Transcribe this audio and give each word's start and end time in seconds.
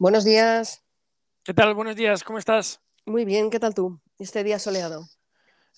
Buenos 0.00 0.24
días. 0.24 0.82
¿Qué 1.44 1.52
tal? 1.52 1.74
Buenos 1.74 1.94
días, 1.94 2.24
¿cómo 2.24 2.38
estás? 2.38 2.80
Muy 3.04 3.26
bien, 3.26 3.50
¿qué 3.50 3.60
tal 3.60 3.74
tú? 3.74 4.00
Este 4.18 4.42
día 4.42 4.58
soleado. 4.58 5.06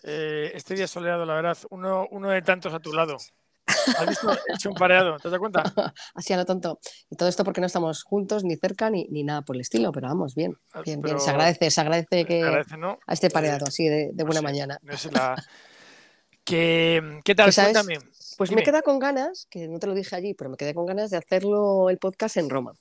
Eh, 0.05 0.53
este 0.55 0.77
día 0.77 0.87
soleado, 0.87 1.27
la 1.27 1.35
verdad, 1.35 1.59
uno, 1.71 2.07
uno 2.13 2.29
de 2.31 2.41
tantos 2.41 2.73
a 2.73 2.79
tu 2.79 2.93
lado. 2.93 3.17
¿Has 3.99 4.07
visto? 4.09 4.33
He 4.33 4.55
hecho 4.55 4.69
un 4.69 4.77
pareado, 4.77 5.17
¿te 5.19 5.29
das 5.29 5.41
cuenta? 5.41 5.65
Así 6.15 6.33
a 6.33 6.37
lo 6.37 6.45
tonto. 6.45 6.79
Y 7.11 7.17
todo 7.17 7.29
esto 7.29 7.43
porque 7.43 7.61
no 7.61 7.67
estamos 7.67 8.05
juntos, 8.05 8.45
ni 8.45 8.55
cerca, 8.55 8.91
ni, 8.91 9.09
ni 9.11 9.25
nada 9.25 9.43
por 9.43 9.57
el 9.57 9.63
estilo, 9.63 9.91
pero 9.91 10.07
vamos, 10.07 10.37
bien. 10.37 10.57
Ah, 10.73 10.83
Bien, 10.83 11.01
pero- 11.03 11.15
bien. 11.15 11.25
Se 11.25 11.31
agradece, 11.31 11.69
se 11.73 11.81
agradece 11.81 12.25
que 12.25 12.45
Agradece, 12.45 12.77
¿no? 12.77 13.01
a 13.05 13.13
este 13.15 13.27
Eh, 13.27 13.31
pareado 13.31 13.67
así 13.67 13.89
de, 13.89 14.11
de 14.13 14.23
buena 14.25 14.41
mañana. 14.41 14.79
no 14.83 14.93
la- 15.11 15.45
¿Qué, 16.45 17.21
¿Qué 17.25 17.35
tal? 17.35 17.53
Pues. 17.55 18.35
Pues 18.39 18.53
me 18.53 18.63
queda 18.63 18.83
con 18.83 19.01
ganas, 19.01 19.47
que 19.51 19.67
no 19.67 19.81
te 19.81 19.89
lo 19.89 19.95
dije 19.95 20.15
allí, 20.15 20.35
pero 20.35 20.49
me 20.51 20.57
quedé 20.57 20.75
con 20.75 20.87
ganas 20.87 21.11
de 21.11 21.17
hacerlo 21.17 21.91
el 21.91 21.99
podcast 21.99 22.37
en 22.37 22.49
Roma. 22.51 22.73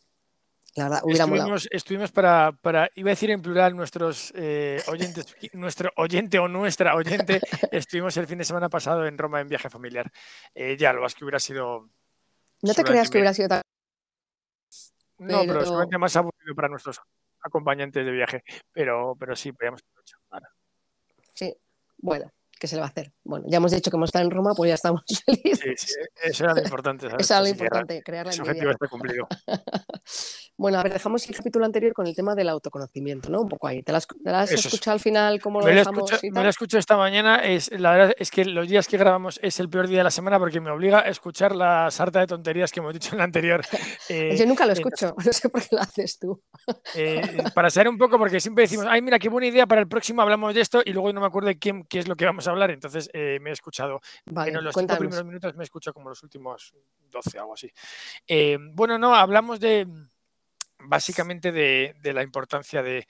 La 0.75 0.85
verdad, 0.85 1.01
hubiera 1.03 1.27
molado. 1.27 1.55
Estuvimos, 1.69 2.11
para, 2.11 2.53
para, 2.61 2.89
iba 2.95 3.09
a 3.09 3.13
decir 3.13 3.29
en 3.29 3.41
plural, 3.41 3.75
nuestros 3.75 4.31
eh, 4.35 4.81
oyentes, 4.87 5.35
nuestro 5.53 5.91
oyente 5.97 6.39
o 6.39 6.47
nuestra 6.47 6.95
oyente, 6.95 7.41
estuvimos 7.71 8.15
el 8.17 8.27
fin 8.27 8.37
de 8.37 8.45
semana 8.45 8.69
pasado 8.69 9.05
en 9.05 9.17
Roma 9.17 9.41
en 9.41 9.49
viaje 9.49 9.69
familiar. 9.69 10.09
Eh, 10.55 10.77
ya, 10.77 10.93
lo 10.93 11.01
vas 11.01 11.13
que 11.13 11.25
hubiera 11.25 11.39
sido. 11.39 11.89
No 12.61 12.73
te 12.73 12.83
creas 12.83 13.09
que 13.09 13.17
hubiera 13.17 13.33
sido 13.33 13.49
tan... 13.49 13.61
No, 15.17 15.41
pero, 15.41 15.53
pero- 15.53 15.65
seguramente 15.65 15.97
más 15.97 16.15
aburrido 16.15 16.55
para 16.55 16.69
nuestros 16.69 17.01
acompañantes 17.41 18.05
de 18.05 18.11
viaje. 18.11 18.43
Pero, 18.71 19.15
pero 19.19 19.35
sí, 19.35 19.51
podríamos 19.51 19.81
haberlo 19.83 20.01
hecho. 20.01 20.17
Sí, 21.33 21.57
bueno, 21.97 22.31
¿qué 22.61 22.67
se 22.67 22.75
le 22.75 22.81
va 22.81 22.85
a 22.85 22.89
hacer? 22.91 23.11
Bueno, 23.23 23.45
ya 23.49 23.57
hemos 23.57 23.71
dicho 23.71 23.89
que 23.89 23.97
hemos 23.97 24.09
estado 24.09 24.23
en 24.23 24.29
Roma, 24.29 24.53
pues 24.55 24.69
ya 24.69 24.75
estamos 24.75 25.01
felices. 25.25 25.81
Sí, 25.81 25.87
sí, 25.87 25.95
eso 26.23 26.43
era 26.43 26.53
lo 26.53 26.61
importante. 26.61 27.09
¿sabes? 27.09 27.25
Eso 27.25 27.33
era 27.33 27.41
lo 27.41 27.47
importante, 27.49 28.03
crear 28.03 28.27
la 28.27 28.31
envidia. 28.33 28.51
objetivo 28.51 28.71
está 28.71 28.87
cumplido. 28.87 29.27
Bueno, 30.57 30.77
a 30.77 30.83
ver, 30.83 30.93
dejamos 30.93 31.27
el 31.27 31.35
capítulo 31.35 31.65
anterior 31.65 31.91
con 31.91 32.05
el 32.05 32.15
tema 32.15 32.35
del 32.35 32.47
autoconocimiento, 32.47 33.31
¿no? 33.31 33.41
Un 33.41 33.49
poco 33.49 33.67
ahí. 33.67 33.81
¿Te 33.81 33.91
lo 33.91 33.97
has, 33.97 34.07
lo 34.23 34.41
escuchado 34.43 34.93
al 34.93 34.99
final 34.99 35.41
cómo 35.41 35.59
lo 35.59 35.65
Me 35.65 35.71
lo, 35.73 35.79
dejamos 35.79 36.11
escucho, 36.11 36.25
y 36.27 36.29
me 36.29 36.35
tal? 36.35 36.43
lo 36.43 36.49
escucho 36.51 36.77
esta 36.77 36.97
mañana. 36.97 37.37
Es, 37.37 37.71
la 37.71 37.91
verdad 37.93 38.15
es 38.19 38.29
que 38.29 38.45
los 38.45 38.67
días 38.67 38.87
que 38.87 38.97
grabamos 38.97 39.39
es 39.41 39.59
el 39.59 39.69
peor 39.69 39.87
día 39.87 39.99
de 39.99 40.03
la 40.03 40.11
semana 40.11 40.37
porque 40.37 40.61
me 40.61 40.69
obliga 40.69 40.99
a 40.99 41.09
escuchar 41.09 41.55
la 41.55 41.89
sarta 41.89 42.19
de 42.19 42.27
tonterías 42.27 42.71
que 42.71 42.79
hemos 42.79 42.93
dicho 42.93 43.09
en 43.13 43.17
la 43.19 43.23
anterior. 43.23 43.65
eh, 44.09 44.35
Yo 44.37 44.45
nunca 44.45 44.67
lo 44.67 44.73
entonces, 44.73 45.01
escucho, 45.01 45.15
no 45.25 45.33
sé 45.33 45.49
por 45.49 45.61
qué 45.61 45.75
lo 45.77 45.81
haces 45.81 46.19
tú. 46.19 46.39
eh, 46.93 47.43
para 47.55 47.71
saber 47.71 47.87
un 47.89 47.97
poco, 47.97 48.19
porque 48.19 48.39
siempre 48.39 48.65
decimos, 48.65 48.85
ay, 48.87 49.01
mira, 49.01 49.17
qué 49.17 49.29
buena 49.29 49.47
idea, 49.47 49.65
para 49.65 49.81
el 49.81 49.87
próximo 49.87 50.21
hablamos 50.21 50.53
de 50.53 50.61
esto 50.61 50.83
y 50.85 50.93
luego 50.93 51.11
no 51.11 51.21
me 51.21 51.27
acuerdo 51.27 51.47
de 51.47 51.57
quién, 51.57 51.85
qué 51.85 51.97
es 51.97 52.07
lo 52.07 52.15
que 52.15 52.25
vamos 52.25 52.47
a 52.47 52.50
hablar. 52.51 52.71
Entonces 52.71 53.09
eh, 53.13 53.39
me 53.41 53.49
he 53.49 53.53
escuchado 53.53 54.01
Vale, 54.25 54.51
menos 54.51 54.63
los 54.63 54.75
cinco 54.75 54.97
primeros 54.97 55.25
minutos, 55.25 55.55
me 55.55 55.63
escucho 55.63 55.93
como 55.93 56.09
los 56.09 56.21
últimos 56.23 56.73
12 57.09 57.37
o 57.37 57.41
algo 57.41 57.53
así. 57.53 57.71
Eh, 58.27 58.57
bueno, 58.73 58.97
no, 58.97 59.15
hablamos 59.15 59.59
de 59.59 59.87
básicamente 60.83 61.51
de, 61.51 61.95
de 62.01 62.13
la 62.13 62.23
importancia 62.23 62.81
de, 62.81 63.05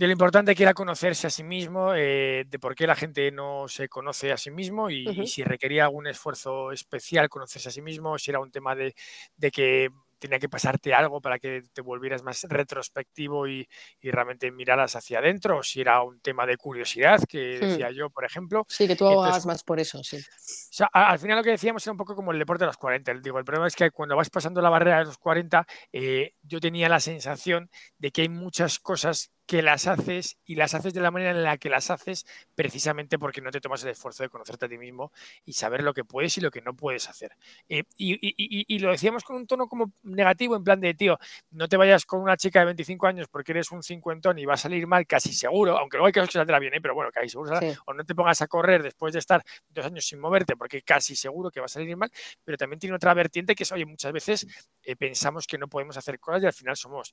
de 0.00 0.06
lo 0.06 0.12
importante 0.12 0.54
que 0.54 0.62
era 0.62 0.72
conocerse 0.72 1.26
a 1.26 1.30
sí 1.30 1.42
mismo, 1.42 1.92
eh, 1.94 2.46
de 2.48 2.58
por 2.58 2.74
qué 2.74 2.86
la 2.86 2.96
gente 2.96 3.30
no 3.30 3.68
se 3.68 3.86
conoce 3.86 4.32
a 4.32 4.38
sí 4.38 4.50
mismo 4.50 4.88
y, 4.88 5.26
si 5.26 5.44
requería 5.44 5.84
algún 5.84 6.06
esfuerzo 6.06 6.72
especial 6.72 7.28
conocerse 7.28 7.68
a 7.68 7.72
sí 7.72 7.82
mismo, 7.82 8.18
si 8.18 8.30
era 8.30 8.40
un 8.40 8.50
tema 8.50 8.74
de, 8.74 8.94
de 9.36 9.50
que 9.50 9.90
tenía 10.20 10.38
que 10.38 10.48
pasarte 10.48 10.94
algo 10.94 11.20
para 11.20 11.40
que 11.40 11.62
te 11.72 11.80
volvieras 11.80 12.22
más 12.22 12.44
retrospectivo 12.48 13.48
y, 13.48 13.66
y 14.00 14.10
realmente 14.12 14.52
miraras 14.52 14.94
hacia 14.94 15.18
adentro, 15.18 15.58
o 15.58 15.62
si 15.64 15.80
era 15.80 16.02
un 16.02 16.20
tema 16.20 16.46
de 16.46 16.56
curiosidad, 16.56 17.20
que 17.28 17.56
Hmm. 17.56 17.60
decía 17.62 17.90
yo, 17.90 18.10
por 18.10 18.24
ejemplo. 18.24 18.64
Sí, 18.68 18.86
que 18.86 18.94
tú 18.94 19.06
abogabas 19.08 19.46
más 19.46 19.64
por 19.64 19.80
eso, 19.80 20.04
sí. 20.04 20.18
o 20.18 20.72
sea, 20.72 20.88
a- 20.92 21.10
al 21.10 21.18
final 21.18 21.38
lo 21.38 21.42
que 21.42 21.50
decíamos 21.50 21.84
era 21.84 21.92
un 21.92 21.98
poco 21.98 22.14
como 22.14 22.30
el 22.32 22.38
deporte 22.38 22.62
de 22.64 22.66
los 22.68 22.76
40. 22.76 23.12
Digo, 23.14 23.38
el 23.38 23.44
problema 23.44 23.66
es 23.66 23.74
que 23.74 23.90
cuando 23.90 24.14
vas 24.14 24.30
pasando 24.30 24.60
la 24.62 24.70
barrera 24.70 24.98
de 25.00 25.06
los 25.06 25.18
40, 25.18 25.66
eh, 25.92 26.34
yo 26.42 26.60
tenía 26.60 26.88
la 26.88 27.00
sensación 27.00 27.70
de 27.98 28.10
que 28.12 28.22
hay 28.22 28.28
muchas 28.28 28.78
cosas 28.78 29.32
que 29.46 29.62
las 29.62 29.86
haces 29.88 30.38
y 30.44 30.54
las 30.54 30.74
haces 30.74 30.94
de 30.94 31.00
la 31.00 31.10
manera 31.10 31.32
en 31.32 31.42
la 31.42 31.58
que 31.58 31.68
las 31.70 31.90
haces 31.90 32.24
precisamente 32.54 33.18
porque 33.18 33.40
no 33.40 33.50
te 33.50 33.60
tomas 33.60 33.82
el 33.82 33.90
esfuerzo 33.90 34.22
de 34.22 34.28
conocerte 34.28 34.66
a 34.66 34.68
ti 34.68 34.78
mismo 34.78 35.12
y 35.44 35.54
saber 35.54 35.82
lo 35.82 35.92
que 35.92 36.04
puedes 36.04 36.38
y 36.38 36.40
lo 36.40 36.52
que 36.52 36.60
no 36.60 36.74
puedes 36.76 37.08
hacer. 37.08 37.32
Eh, 37.68 37.82
y, 37.96 38.14
y- 38.14 38.34
y- 38.38 38.64
y 38.68 38.78
lo 38.78 38.92
decíamos 38.92 39.24
con 39.24 39.34
un 39.36 39.46
tono 39.48 39.66
como 39.66 39.92
negativo, 40.04 40.54
en 40.54 40.62
plan 40.62 40.80
de, 40.80 40.94
tío, 40.94 41.18
no 41.50 41.66
te 41.68 41.76
vayas 41.76 42.06
con 42.06 42.20
una 42.20 42.36
chica 42.36 42.60
de 42.60 42.66
25 42.66 43.06
años 43.08 43.26
porque 43.28 43.50
eres 43.52 43.72
un 43.72 43.82
cincuentón 43.82 44.38
y 44.38 44.44
va 44.44 44.54
a 44.54 44.56
salir 44.56 44.86
mal 44.86 45.06
casi 45.06 45.32
seguro, 45.32 45.76
aunque 45.78 45.96
luego 45.96 46.06
hay 46.06 46.12
casos 46.12 46.28
que 46.30 46.38
saldrá 46.38 46.58
bien, 46.60 46.74
¿eh? 46.74 46.80
pero 46.80 46.94
bueno, 46.94 47.10
casi 47.12 47.28
seguro 47.28 47.58
Sí. 47.58 47.72
o 47.86 47.92
no 47.94 48.04
te 48.04 48.14
pongas 48.14 48.40
a 48.42 48.46
correr 48.46 48.82
después 48.84 49.12
de 49.12 49.18
estar 49.18 49.42
dos 49.68 49.84
años 49.84 50.04
sin 50.06 50.20
moverte 50.20 50.56
porque 50.56 50.82
casi 50.82 51.16
seguro 51.16 51.50
que 51.50 51.58
va 51.60 51.66
a 51.66 51.68
salir 51.68 51.96
mal, 51.96 52.10
pero 52.44 52.56
también 52.56 52.78
tiene 52.78 52.94
otra 52.94 53.12
vertiente 53.14 53.56
que 53.56 53.64
es, 53.64 53.72
oye, 53.72 53.84
muchas 53.84 54.12
veces 54.12 54.46
eh, 54.84 54.94
pensamos 54.94 55.46
que 55.48 55.58
no 55.58 55.66
podemos 55.66 55.96
hacer 55.96 56.20
cosas 56.20 56.42
y 56.44 56.46
al 56.46 56.52
final 56.52 56.76
somos 56.76 57.12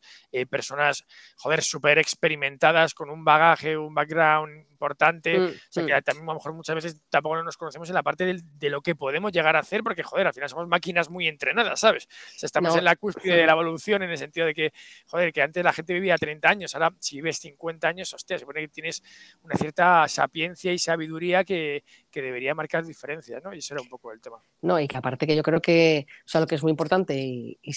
personas, 0.49 1.03
joder, 1.37 1.63
súper 1.63 1.97
experimentadas 2.27 2.93
con 2.93 3.09
un 3.09 3.23
bagaje, 3.23 3.77
un 3.77 3.93
background 3.93 4.65
importante. 4.69 5.39
Mm, 5.39 5.45
O 5.45 5.51
sea, 5.69 5.83
mm. 5.83 5.87
que 5.87 6.01
también 6.01 6.23
a 6.29 6.33
lo 6.33 6.33
mejor 6.35 6.53
muchas 6.53 6.75
veces 6.75 7.01
tampoco 7.09 7.35
no 7.37 7.43
nos 7.43 7.57
conocemos 7.57 7.87
en 7.89 7.95
la 7.95 8.03
parte 8.03 8.25
de 8.43 8.69
lo 8.69 8.81
que 8.81 8.95
podemos 8.95 9.31
llegar 9.31 9.55
a 9.55 9.59
hacer, 9.59 9.81
porque, 9.81 10.03
joder, 10.03 10.27
al 10.27 10.33
final 10.33 10.49
somos 10.49 10.67
máquinas 10.67 11.09
muy 11.09 11.27
entrenadas, 11.27 11.79
¿sabes? 11.79 12.05
O 12.05 12.39
sea, 12.39 12.47
estamos 12.47 12.73
No. 12.73 12.79
en 12.79 12.85
la 12.85 12.95
cúspide 12.95 13.37
de 13.37 13.45
la 13.45 13.53
evolución 13.57 14.03
en 14.03 14.11
el 14.11 14.17
sentido 14.17 14.45
de 14.45 14.53
que, 14.53 14.73
joder, 15.07 15.31
que 15.33 15.41
antes 15.41 15.63
la 15.63 15.73
gente 15.73 15.93
vivía 15.93 16.17
30 16.17 16.49
años, 16.49 16.75
ahora 16.75 16.93
si 16.99 17.15
vives 17.17 17.39
50 17.39 17.87
años, 17.87 18.13
hostia, 18.13 18.37
se 18.37 18.41
supone 18.41 18.61
que 18.61 18.67
tienes 18.67 19.01
una 19.41 19.55
cierta 19.55 20.07
sapiencia 20.07 20.73
y 20.73 20.77
sabiduría 20.77 21.43
que, 21.43 21.83
que 22.11 22.21
debería 22.21 22.53
marcar 22.53 22.85
diferencias, 22.85 23.43
¿no? 23.43 23.53
Y 23.53 23.59
eso 23.59 23.73
era 23.73 23.81
un 23.81 23.89
poco 23.89 24.11
el 24.11 24.21
tema. 24.21 24.37
No, 24.61 24.79
y 24.79 24.87
que 24.87 24.97
aparte 24.97 25.25
que 25.25 25.35
yo 25.35 25.43
creo 25.43 25.61
que, 25.61 26.05
o 26.25 26.27
sea, 26.27 26.41
lo 26.41 26.47
que 26.47 26.55
es 26.55 26.63
muy 26.63 26.71
importante 26.71 27.15
y, 27.15 27.57
y 27.61 27.73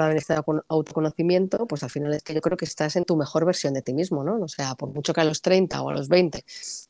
en 0.00 0.16
este 0.16 0.34
auto- 0.34 0.64
autoconocimiento, 0.68 1.66
pues 1.66 1.82
al 1.82 1.90
final 1.90 2.14
es 2.14 2.22
que 2.22 2.34
yo 2.34 2.40
creo 2.40 2.56
que 2.56 2.64
estás 2.64 2.96
en 2.96 3.04
tu 3.04 3.16
mejor 3.16 3.44
versión 3.44 3.74
de 3.74 3.82
ti 3.82 3.92
mismo, 3.94 4.24
¿no? 4.24 4.38
O 4.40 4.48
sea, 4.48 4.74
por 4.74 4.88
mucho 4.92 5.12
que 5.12 5.20
a 5.20 5.24
los 5.24 5.42
30 5.42 5.82
o 5.82 5.90
a 5.90 5.94
los 5.94 6.08
20 6.08 6.44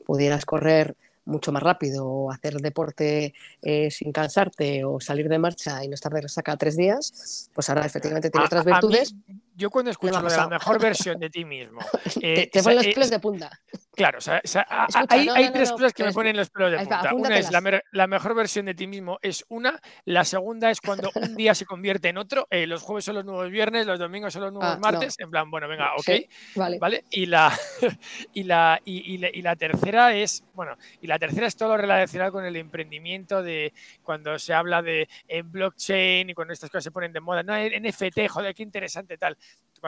pudieras 0.05 0.45
correr 0.45 0.95
mucho 1.25 1.51
más 1.51 1.61
rápido 1.61 2.07
o 2.07 2.31
hacer 2.31 2.55
deporte 2.61 3.33
eh, 3.61 3.91
sin 3.91 4.13
cansarte 4.13 4.85
o 4.85 4.99
salir 5.01 5.27
de 5.27 5.37
marcha 5.39 5.83
y 5.83 5.89
no 5.89 5.95
estar 5.95 6.13
de 6.13 6.21
resaca 6.21 6.55
tres 6.55 6.77
días, 6.77 7.49
pues 7.53 7.67
ahora 7.69 7.85
efectivamente 7.85 8.29
tiene 8.29 8.43
A- 8.43 8.47
otras 8.47 8.59
a- 8.59 8.63
a 8.63 8.65
mí, 8.65 8.71
virtudes. 8.87 9.13
Yo 9.57 9.71
cuando 9.71 9.89
escucho 9.89 10.21
lo 10.21 10.29
de 10.29 10.37
la 10.37 10.47
mejor 10.47 10.79
versión 10.79 11.19
de 11.19 11.29
ti 11.29 11.43
mismo, 11.43 11.79
te, 12.21 12.43
eh, 12.43 12.49
te 12.51 12.61
ponen 12.61 12.75
los 12.77 12.85
eh, 12.85 12.93
pelos 12.93 13.09
de 13.09 13.19
punta. 13.19 13.59
Claro, 13.95 14.19
o 14.19 14.21
sea, 14.21 14.39
o 14.43 14.47
sea, 14.47 14.61
a- 14.69 14.83
a- 14.83 14.85
Escucha, 14.87 15.05
hay, 15.09 15.25
no, 15.25 15.33
hay 15.33 15.45
no, 15.47 15.51
tres 15.53 15.69
no, 15.69 15.75
cosas 15.75 15.93
que 15.93 16.03
me 16.03 16.13
ponen 16.13 16.37
los 16.37 16.51
pelos 16.51 16.71
de 16.71 16.77
punta. 16.77 17.13
Una 17.15 17.39
es 17.39 17.49
la, 17.91 18.07
mejor 18.07 18.35
versión 18.35 18.67
de 18.67 18.75
ti 18.75 18.85
mismo 18.85 19.17
es 19.23 19.43
una, 19.49 19.79
la 20.05 20.23
segunda 20.23 20.69
es 20.69 20.79
cuando 20.81 21.09
un 21.15 21.35
día 21.35 21.55
se 21.55 21.65
convierte 21.65 22.09
en 22.09 22.19
otro, 22.19 22.47
eh, 22.51 22.67
los 22.67 22.83
jueves 22.83 23.05
son 23.05 23.15
los 23.15 23.25
nuevos 23.25 23.49
viernes, 23.49 23.87
los 23.87 23.97
domingos 23.97 24.33
son 24.33 24.43
los 24.43 24.53
nuevos 24.53 24.75
Ah, 24.75 24.79
martes, 24.79 25.15
en 25.17 25.31
plan, 25.31 25.49
bueno, 25.49 25.67
venga, 25.67 25.95
ok, 25.95 26.03
Sí, 26.05 26.29
vale. 26.55 26.77
¿vale? 26.77 27.05
Y 27.09 27.25
la, 27.25 27.51
y, 28.33 28.43
la, 28.43 28.79
y, 28.85 29.15
y 29.15 29.17
la, 29.17 29.29
y 29.33 29.41
la 29.41 29.55
tercera 29.55 30.13
es, 30.15 30.43
bueno, 30.53 30.75
y 31.01 31.07
la 31.07 31.17
tercera 31.17 31.47
es 31.47 31.55
todo 31.55 31.69
lo 31.69 31.77
relacionado 31.77 32.31
con 32.31 32.45
el 32.45 32.55
emprendimiento 32.55 33.41
de 33.41 33.73
cuando 34.03 34.37
se 34.37 34.53
habla 34.53 34.83
de 34.83 35.09
en 35.27 35.51
blockchain 35.51 36.29
y 36.29 36.33
cuando 36.35 36.53
estas 36.53 36.69
cosas 36.69 36.83
se 36.83 36.91
ponen 36.91 37.11
de 37.13 37.19
moda, 37.19 37.41
no, 37.41 37.55
NFT, 37.55 38.27
joder, 38.29 38.53
qué 38.53 38.61
interesante 38.61 39.17
tal. 39.17 39.35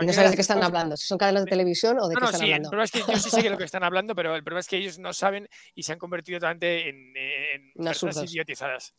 Y 0.01 0.05
no 0.05 0.13
sabes 0.13 0.31
de 0.31 0.35
qué 0.37 0.41
están 0.41 0.63
hablando, 0.63 0.95
si 0.95 1.07
son 1.07 1.17
cadenas 1.17 1.45
de 1.45 1.49
televisión 1.49 1.97
o 1.99 2.07
de 2.07 2.13
no, 2.13 2.19
qué 2.19 2.21
no, 2.21 2.25
están 2.27 2.39
sí, 2.41 2.45
el 2.47 2.53
hablando. 2.53 2.69
problema 2.69 2.85
es 2.85 2.91
que 2.91 2.99
yo 2.99 3.19
sí 3.19 3.29
sé 3.29 3.41
que 3.41 3.49
lo 3.49 3.57
que 3.57 3.63
están 3.63 3.83
hablando, 3.83 4.15
pero 4.15 4.35
el 4.35 4.43
problema 4.43 4.59
es 4.59 4.67
que 4.67 4.77
ellos 4.77 4.99
no 4.99 5.13
saben 5.13 5.49
y 5.73 5.83
se 5.83 5.93
han 5.93 5.99
convertido 5.99 6.39
totalmente 6.39 6.89
en, 6.89 7.13
en 7.17 7.73
personas 7.73 8.15
absurdos. 8.15 8.33
idiotizadas. 8.33 8.93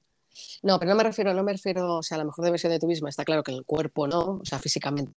No, 0.62 0.78
pero 0.78 0.90
no 0.90 0.96
me 0.96 1.04
refiero, 1.04 1.32
no 1.32 1.42
me 1.42 1.52
refiero, 1.52 1.96
o 1.96 2.02
sea, 2.02 2.16
a 2.16 2.18
la 2.18 2.24
mejor 2.24 2.50
versión 2.50 2.72
de 2.72 2.78
tú 2.78 2.86
misma 2.86 3.08
está 3.08 3.24
claro 3.24 3.42
que 3.42 3.52
el 3.52 3.64
cuerpo 3.64 4.06
no, 4.06 4.40
o 4.42 4.44
sea, 4.44 4.58
físicamente 4.58 5.12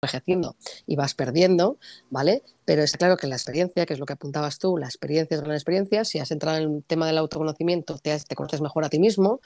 envejeciendo 0.00 0.56
y 0.86 0.96
vas 0.96 1.14
perdiendo, 1.14 1.78
¿vale? 2.10 2.42
Pero 2.64 2.82
está 2.82 2.98
claro 2.98 3.16
que 3.16 3.26
la 3.26 3.34
experiencia, 3.34 3.84
que 3.84 3.94
es 3.94 3.98
lo 3.98 4.06
que 4.06 4.12
apuntabas 4.12 4.58
tú, 4.58 4.76
la 4.76 4.86
experiencia 4.86 5.34
es 5.34 5.40
gran 5.40 5.54
experiencia, 5.54 6.04
si 6.04 6.18
has 6.18 6.30
entrado 6.30 6.58
en 6.58 6.74
el 6.76 6.84
tema 6.84 7.06
del 7.06 7.18
autoconocimiento, 7.18 7.98
te, 7.98 8.16
conoces 8.34 8.60
mejor 8.60 8.84
a 8.84 8.88
ti 8.88 8.98
mismo, 8.98 9.40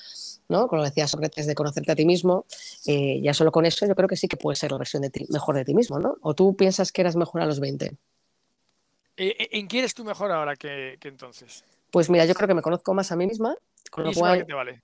¿no? 0.49 0.69
Como 0.69 0.83
lo 0.83 0.85
decía 0.85 1.09
Sócrates, 1.09 1.47
de 1.47 1.55
conocerte 1.55 1.93
a 1.93 1.97
ti 1.97 2.05
mismo, 2.05 2.45
eh, 2.87 3.21
ya 3.23 3.33
solo 3.33 3.51
con 3.51 3.65
eso 3.65 3.87
yo 3.87 3.95
creo 3.95 4.09
que 4.09 4.17
sí 4.17 4.29
que 4.29 4.37
puede 4.37 4.57
ser 4.57 4.73
la 4.73 4.79
versión 4.79 5.03
de 5.03 5.11
ti, 5.11 5.27
mejor 5.31 5.57
de 5.57 5.65
ti 5.65 5.75
mismo, 5.75 5.99
¿no? 5.99 6.17
O 6.21 6.35
tú 6.35 6.55
piensas 6.55 6.93
que 6.93 7.01
eras 7.01 7.17
mejor 7.17 7.41
a 7.41 7.47
los 7.47 7.61
20. 7.61 7.97
Eh, 9.17 9.49
¿En 9.53 9.69
qué 9.69 9.79
eres 9.79 9.95
tú 9.95 10.05
mejor 10.05 10.33
ahora 10.33 10.57
que, 10.57 10.99
que 11.01 11.09
entonces? 11.09 11.65
Pues 11.91 12.11
mira, 12.11 12.25
yo 12.25 12.35
creo 12.35 12.49
que 12.49 12.55
me 12.55 12.63
conozco 12.63 12.93
más 12.95 13.13
a 13.13 13.17
mí 13.17 13.27
misma, 13.27 13.57
con 13.91 14.07
¿Y 14.07 14.15
lo 14.15 14.21
para 14.21 14.33
qué 14.33 14.39
cual 14.39 14.47
te 14.47 14.55
vale? 14.55 14.83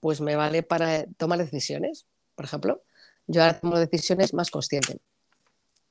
pues 0.00 0.20
me 0.20 0.36
vale 0.36 0.62
para 0.62 1.04
tomar 1.16 1.38
decisiones, 1.38 2.06
por 2.34 2.44
ejemplo. 2.44 2.82
Yo 3.26 3.42
ahora 3.42 3.58
tomo 3.58 3.78
decisiones 3.78 4.34
más 4.34 4.50
consciente. 4.50 5.00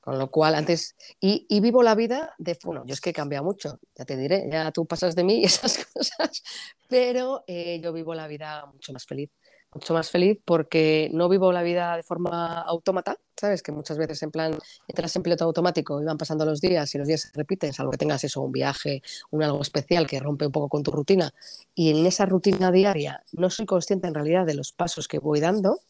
Con 0.06 0.20
lo 0.20 0.30
cual, 0.30 0.54
antes. 0.54 0.94
Y, 1.20 1.46
y 1.48 1.58
vivo 1.60 1.82
la 1.82 1.96
vida 1.96 2.32
de. 2.38 2.56
Bueno, 2.62 2.84
yo 2.86 2.94
es 2.94 3.00
que 3.00 3.10
he 3.10 3.12
cambiado 3.12 3.44
mucho, 3.44 3.80
ya 3.96 4.04
te 4.04 4.16
diré, 4.16 4.48
ya 4.48 4.70
tú 4.70 4.86
pasas 4.86 5.16
de 5.16 5.24
mí 5.24 5.40
y 5.40 5.44
esas 5.46 5.84
cosas. 5.86 6.44
Pero 6.88 7.42
eh, 7.48 7.80
yo 7.82 7.92
vivo 7.92 8.14
la 8.14 8.28
vida 8.28 8.66
mucho 8.66 8.92
más 8.92 9.04
feliz. 9.04 9.30
Mucho 9.74 9.92
más 9.94 10.08
feliz 10.10 10.38
porque 10.44 11.10
no 11.12 11.28
vivo 11.28 11.52
la 11.52 11.62
vida 11.62 11.96
de 11.96 12.04
forma 12.04 12.62
autómata, 12.62 13.18
¿sabes? 13.36 13.62
Que 13.62 13.72
muchas 13.72 13.98
veces, 13.98 14.22
en 14.22 14.30
plan, 14.30 14.56
entras 14.86 15.14
en 15.16 15.22
piloto 15.24 15.44
automático 15.44 16.00
y 16.00 16.04
van 16.04 16.16
pasando 16.16 16.46
los 16.46 16.60
días 16.60 16.94
y 16.94 16.98
los 16.98 17.08
días 17.08 17.22
se 17.22 17.30
repiten, 17.34 17.72
salvo 17.72 17.90
que 17.90 17.98
tengas 17.98 18.22
eso, 18.22 18.40
un 18.42 18.52
viaje, 18.52 19.02
un 19.32 19.42
algo 19.42 19.60
especial 19.60 20.06
que 20.06 20.20
rompe 20.20 20.46
un 20.46 20.52
poco 20.52 20.68
con 20.68 20.84
tu 20.84 20.92
rutina. 20.92 21.34
Y 21.74 21.90
en 21.90 22.06
esa 22.06 22.26
rutina 22.26 22.70
diaria 22.70 23.24
no 23.32 23.50
soy 23.50 23.66
consciente 23.66 24.06
en 24.06 24.14
realidad 24.14 24.46
de 24.46 24.54
los 24.54 24.72
pasos 24.72 25.08
que 25.08 25.18
voy 25.18 25.40
dando, 25.40 25.80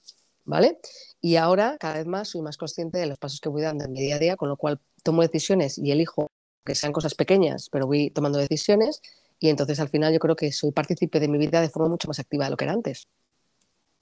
¿vale? 0.46 0.78
Y 1.26 1.34
ahora 1.34 1.76
cada 1.80 1.94
vez 1.94 2.06
más 2.06 2.28
soy 2.28 2.40
más 2.40 2.56
consciente 2.56 2.98
de 2.98 3.06
los 3.06 3.18
pasos 3.18 3.40
que 3.40 3.48
voy 3.48 3.60
dando 3.60 3.84
en 3.84 3.90
mi 3.90 4.00
día 4.00 4.14
a 4.14 4.18
día, 4.20 4.36
con 4.36 4.48
lo 4.48 4.56
cual 4.56 4.78
tomo 5.02 5.22
decisiones 5.22 5.76
y 5.76 5.90
elijo 5.90 6.28
que 6.64 6.76
sean 6.76 6.92
cosas 6.92 7.16
pequeñas, 7.16 7.68
pero 7.68 7.84
voy 7.88 8.10
tomando 8.10 8.38
decisiones 8.38 9.02
y 9.40 9.48
entonces 9.48 9.80
al 9.80 9.88
final 9.88 10.12
yo 10.12 10.20
creo 10.20 10.36
que 10.36 10.52
soy 10.52 10.70
partícipe 10.70 11.18
de 11.18 11.26
mi 11.26 11.36
vida 11.36 11.60
de 11.60 11.68
forma 11.68 11.88
mucho 11.88 12.06
más 12.06 12.20
activa 12.20 12.44
de 12.44 12.52
lo 12.52 12.56
que 12.56 12.66
era 12.66 12.74
antes. 12.74 13.08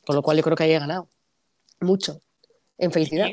Con 0.04 0.16
lo 0.16 0.22
cual 0.22 0.36
yo 0.36 0.42
creo 0.42 0.54
que 0.54 0.64
ahí 0.64 0.72
he 0.72 0.78
ganado 0.78 1.08
mucho 1.80 2.20
en 2.76 2.92
felicidad. 2.92 3.28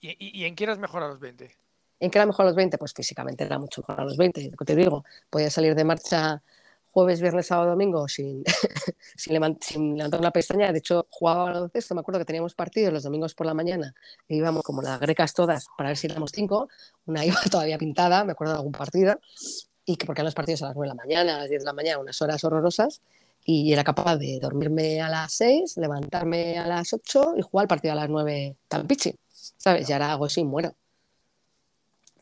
¿Y, 0.00 0.44
en 0.44 0.54
qué 0.54 0.64
eras 0.64 0.78
mejor 0.78 1.02
a 1.02 1.08
los 1.08 1.20
20? 1.20 1.54
¿En 2.00 2.10
qué 2.10 2.16
era 2.16 2.24
mejor 2.24 2.46
a 2.46 2.48
los 2.48 2.56
20? 2.56 2.78
Pues 2.78 2.94
físicamente 2.94 3.44
era 3.44 3.58
mucho 3.58 3.82
mejor 3.82 4.00
a 4.00 4.04
los 4.04 4.16
20, 4.16 4.52
lo 4.52 4.56
que 4.56 4.64
te 4.64 4.74
digo. 4.74 5.04
Podía 5.28 5.50
salir 5.50 5.74
de 5.74 5.84
marcha 5.84 6.42
jueves, 6.94 7.20
viernes, 7.20 7.48
sábado, 7.48 7.70
domingo 7.70 8.06
sin, 8.06 8.44
sin, 9.16 9.32
levantar 9.32 10.20
una 10.20 10.30
pestaña. 10.30 10.70
De 10.70 10.78
hecho, 10.78 11.06
jugaba 11.10 11.46
baloncesto. 11.46 11.94
Me 11.96 12.00
acuerdo 12.02 12.20
que 12.20 12.24
teníamos 12.24 12.54
partidos 12.54 12.92
los 12.92 13.02
domingos 13.02 13.34
por 13.34 13.46
la 13.46 13.52
mañana 13.52 13.92
e 14.28 14.36
íbamos 14.36 14.62
como 14.62 14.80
las 14.80 15.00
grecas 15.00 15.34
todas 15.34 15.66
para 15.76 15.90
ver 15.90 15.96
si 15.96 16.06
éramos 16.06 16.30
cinco. 16.32 16.68
Una 17.06 17.24
iba 17.26 17.40
todavía 17.50 17.76
pintada, 17.78 18.24
me 18.24 18.32
acuerdo 18.32 18.52
de 18.54 18.58
algún 18.58 18.72
partido. 18.72 19.18
Y 19.84 19.96
que 19.96 20.06
porque 20.06 20.20
eran 20.20 20.26
los 20.26 20.34
partidos 20.34 20.62
a 20.62 20.68
las 20.68 20.76
9 20.76 20.88
de 20.88 20.96
la 20.96 21.02
mañana, 21.02 21.36
a 21.36 21.38
las 21.40 21.50
10 21.50 21.62
de 21.62 21.66
la 21.66 21.72
mañana, 21.72 21.98
unas 21.98 22.22
horas 22.22 22.42
horrorosas. 22.44 23.02
Y 23.44 23.72
era 23.72 23.84
capaz 23.84 24.16
de 24.16 24.38
dormirme 24.40 25.02
a 25.02 25.08
las 25.08 25.34
6, 25.34 25.76
levantarme 25.76 26.56
a 26.56 26.66
las 26.66 26.92
8 26.92 27.34
y 27.36 27.42
jugar 27.42 27.64
el 27.64 27.68
partido 27.68 27.92
a 27.92 27.96
las 27.96 28.08
9 28.08 28.56
tan 28.68 28.86
pichi. 28.86 29.14
¿sabes? 29.56 29.88
Y 29.88 29.92
ahora 29.92 30.12
hago 30.12 30.26
eso 30.26 30.40
y 30.40 30.44
muero. 30.44 30.74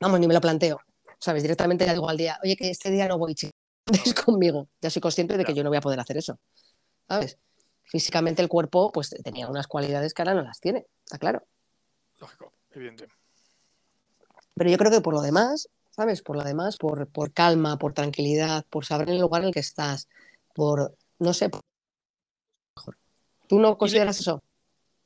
Vamos, 0.01 0.19
ni 0.19 0.27
me 0.27 0.35
lo 0.35 0.41
planteo, 0.41 0.81
¿sabes? 1.19 1.43
Directamente 1.43 1.87
ya 1.87 1.93
digo 1.93 2.09
al 2.09 2.17
día, 2.17 2.39
oye, 2.43 2.57
que 2.57 2.71
este 2.71 2.91
día 2.91 3.07
no 3.07 3.19
voy, 3.19 3.37
chicos, 3.91 4.15
conmigo. 4.25 4.69
Ya 4.81 4.91
soy 4.91 5.01
consciente 5.01 5.37
de 5.37 5.45
que 5.45 5.55
yo 5.55 5.63
no 5.63 5.71
voy 5.71 5.79
a 5.79 5.83
poder 5.83 6.01
hacer 6.01 6.17
eso, 6.17 6.39
¿sabes? 7.09 7.39
Físicamente 7.85 8.43
el 8.43 8.49
cuerpo, 8.49 8.93
pues 8.93 9.11
tenía 9.23 9.49
unas 9.49 9.67
cualidades 9.67 10.15
que 10.15 10.23
ahora 10.23 10.35
no 10.35 10.43
las 10.43 10.61
tiene, 10.61 10.87
está 11.05 11.19
claro. 11.19 11.47
Lógico, 12.21 12.53
evidente. 12.71 13.09
Pero 14.55 14.71
yo 14.71 14.79
creo 14.79 14.91
que 14.91 15.01
por 15.01 15.15
lo 15.15 15.23
demás, 15.23 15.69
¿sabes? 15.91 16.23
Por 16.23 16.37
lo 16.37 16.45
demás, 16.45 16.77
por, 16.77 17.09
por 17.09 17.33
calma, 17.33 17.79
por 17.79 17.93
tranquilidad, 17.93 18.65
por 18.71 18.85
saber 18.85 19.11
el 19.11 19.21
lugar 19.21 19.43
en 19.43 19.49
el 19.49 19.55
que 19.55 19.61
estás, 19.61 20.09
por, 20.55 20.97
no 21.19 21.33
sé, 21.33 21.51
¿Tú 23.53 23.59
no 23.59 23.77
consideras 23.77 24.19
eso? 24.19 24.43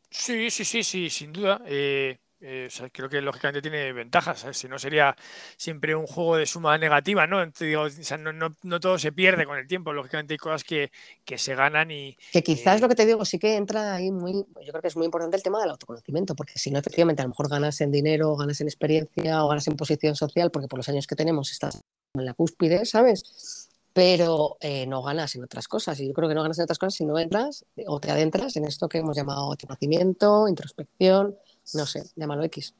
Sí, 0.09 0.53
sí, 0.53 0.65
sí, 0.65 0.85
sí, 0.85 1.11
sin 1.11 1.33
duda. 1.33 1.61
Eh, 1.67 2.21
eh, 2.41 2.69
creo 2.93 3.09
que 3.09 3.21
lógicamente 3.21 3.63
tiene 3.63 3.93
ventajas, 3.93 4.47
si 4.53 4.69
no 4.69 4.79
sería 4.79 5.17
siempre 5.57 5.95
un 5.95 6.07
juego 6.07 6.37
de 6.37 6.47
suma 6.47 6.77
negativa, 6.77 7.27
¿no? 7.27 7.45
no, 7.45 8.81
todo 8.81 8.99
se 8.99 9.13
pierde 9.13 9.47
con 9.47 9.59
el 9.59 9.67
tiempo, 9.67 9.93
lógicamente 9.93 10.35
hay 10.35 10.39
cosas 10.39 10.63
que, 10.65 10.91
se 11.37 11.55
ganan 11.55 11.91
y... 11.91 12.17
Que 12.33 12.43
quizás 12.43 12.81
lo 12.81 12.89
que 12.89 12.95
te 12.95 13.07
digo 13.07 13.25
sí 13.25 13.39
que 13.39 13.57
entra 13.57 13.95
ahí 13.95 14.11
muy, 14.11 14.33
yo 14.35 14.73
creo 14.73 14.83
que 14.83 14.89
es 14.89 14.97
muy 14.97 15.07
importante 15.07 15.37
el 15.37 15.43
tema 15.43 15.61
del 15.61 15.71
autoconocimiento, 15.71 16.35
porque 16.35 16.59
si 16.59 16.71
no, 16.71 16.79
efectivamente, 16.79 17.23
a 17.23 17.25
lo 17.25 17.31
mejor 17.31 17.49
ganas 17.49 17.81
en 17.81 17.91
dinero, 17.91 18.37
ganas 18.37 18.61
en 18.61 18.69
experiencia 18.69 19.45
o 19.45 19.49
ganas 19.49 19.67
en 19.67 19.77
posición 19.77 20.15
social, 20.15 20.51
porque 20.51 20.69
por 20.69 20.79
los 20.79 20.89
años 20.89 21.07
que 21.07 21.17
tenemos 21.17 21.51
estás 21.51 21.81
en 22.15 22.25
la 22.25 22.35
cúspide, 22.35 22.85
¿sabes? 22.85 23.71
pero 23.97 24.59
eh, 24.61 24.87
no 24.87 25.03
ganas 25.03 25.35
en 25.37 25.45
otras 25.45 25.69
cosas. 25.69 25.99
Y 26.01 26.09
yo 26.09 26.13
creo 26.13 26.29
que 26.29 26.35
no 26.35 26.43
ganas 26.43 26.59
en 26.59 26.65
otras 26.65 26.79
cosas 26.79 26.93
si 26.93 27.07
no 27.07 27.19
entras 27.19 27.65
o 27.87 27.99
te 27.99 28.11
adentras 28.11 28.55
en 28.57 28.67
esto 28.67 28.91
que 28.91 28.99
hemos 28.99 29.17
llamado 29.17 29.57
conocimiento, 29.59 30.49
introspección, 30.49 31.35
no 31.75 31.87
sé, 31.87 32.05
llámalo 32.17 32.45
X. 32.45 32.75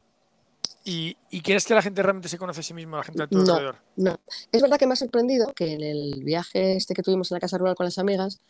¿Y, 0.85 1.17
¿Y, 1.31 1.41
crees 1.41 1.65
que 1.65 1.75
la 1.75 1.83
gente 1.83 2.01
realmente 2.03 2.29
se 2.29 2.39
conoce 2.39 2.61
a 2.61 2.63
sí 2.63 2.73
misma, 2.73 2.99
la 2.99 3.05
gente 3.05 3.23
a 3.25 3.27
tu 3.27 3.39
no, 3.39 3.53
alrededor? 3.53 3.77
No, 3.97 4.21
es 4.53 4.63
verdad 4.63 4.79
que 4.79 4.87
me 4.87 4.93
ha 4.93 4.97
sorprendido 4.97 5.53
que 5.53 5.73
en 5.73 5.83
el 5.83 6.23
viaje 6.23 6.77
este 6.77 6.95
que 6.95 7.03
tuvimos 7.03 7.31
en 7.31 7.37
la 7.37 7.41
casa 7.41 7.59
rural 7.59 7.75
con 7.75 7.87
las 7.87 7.99
amigas, 7.99 8.41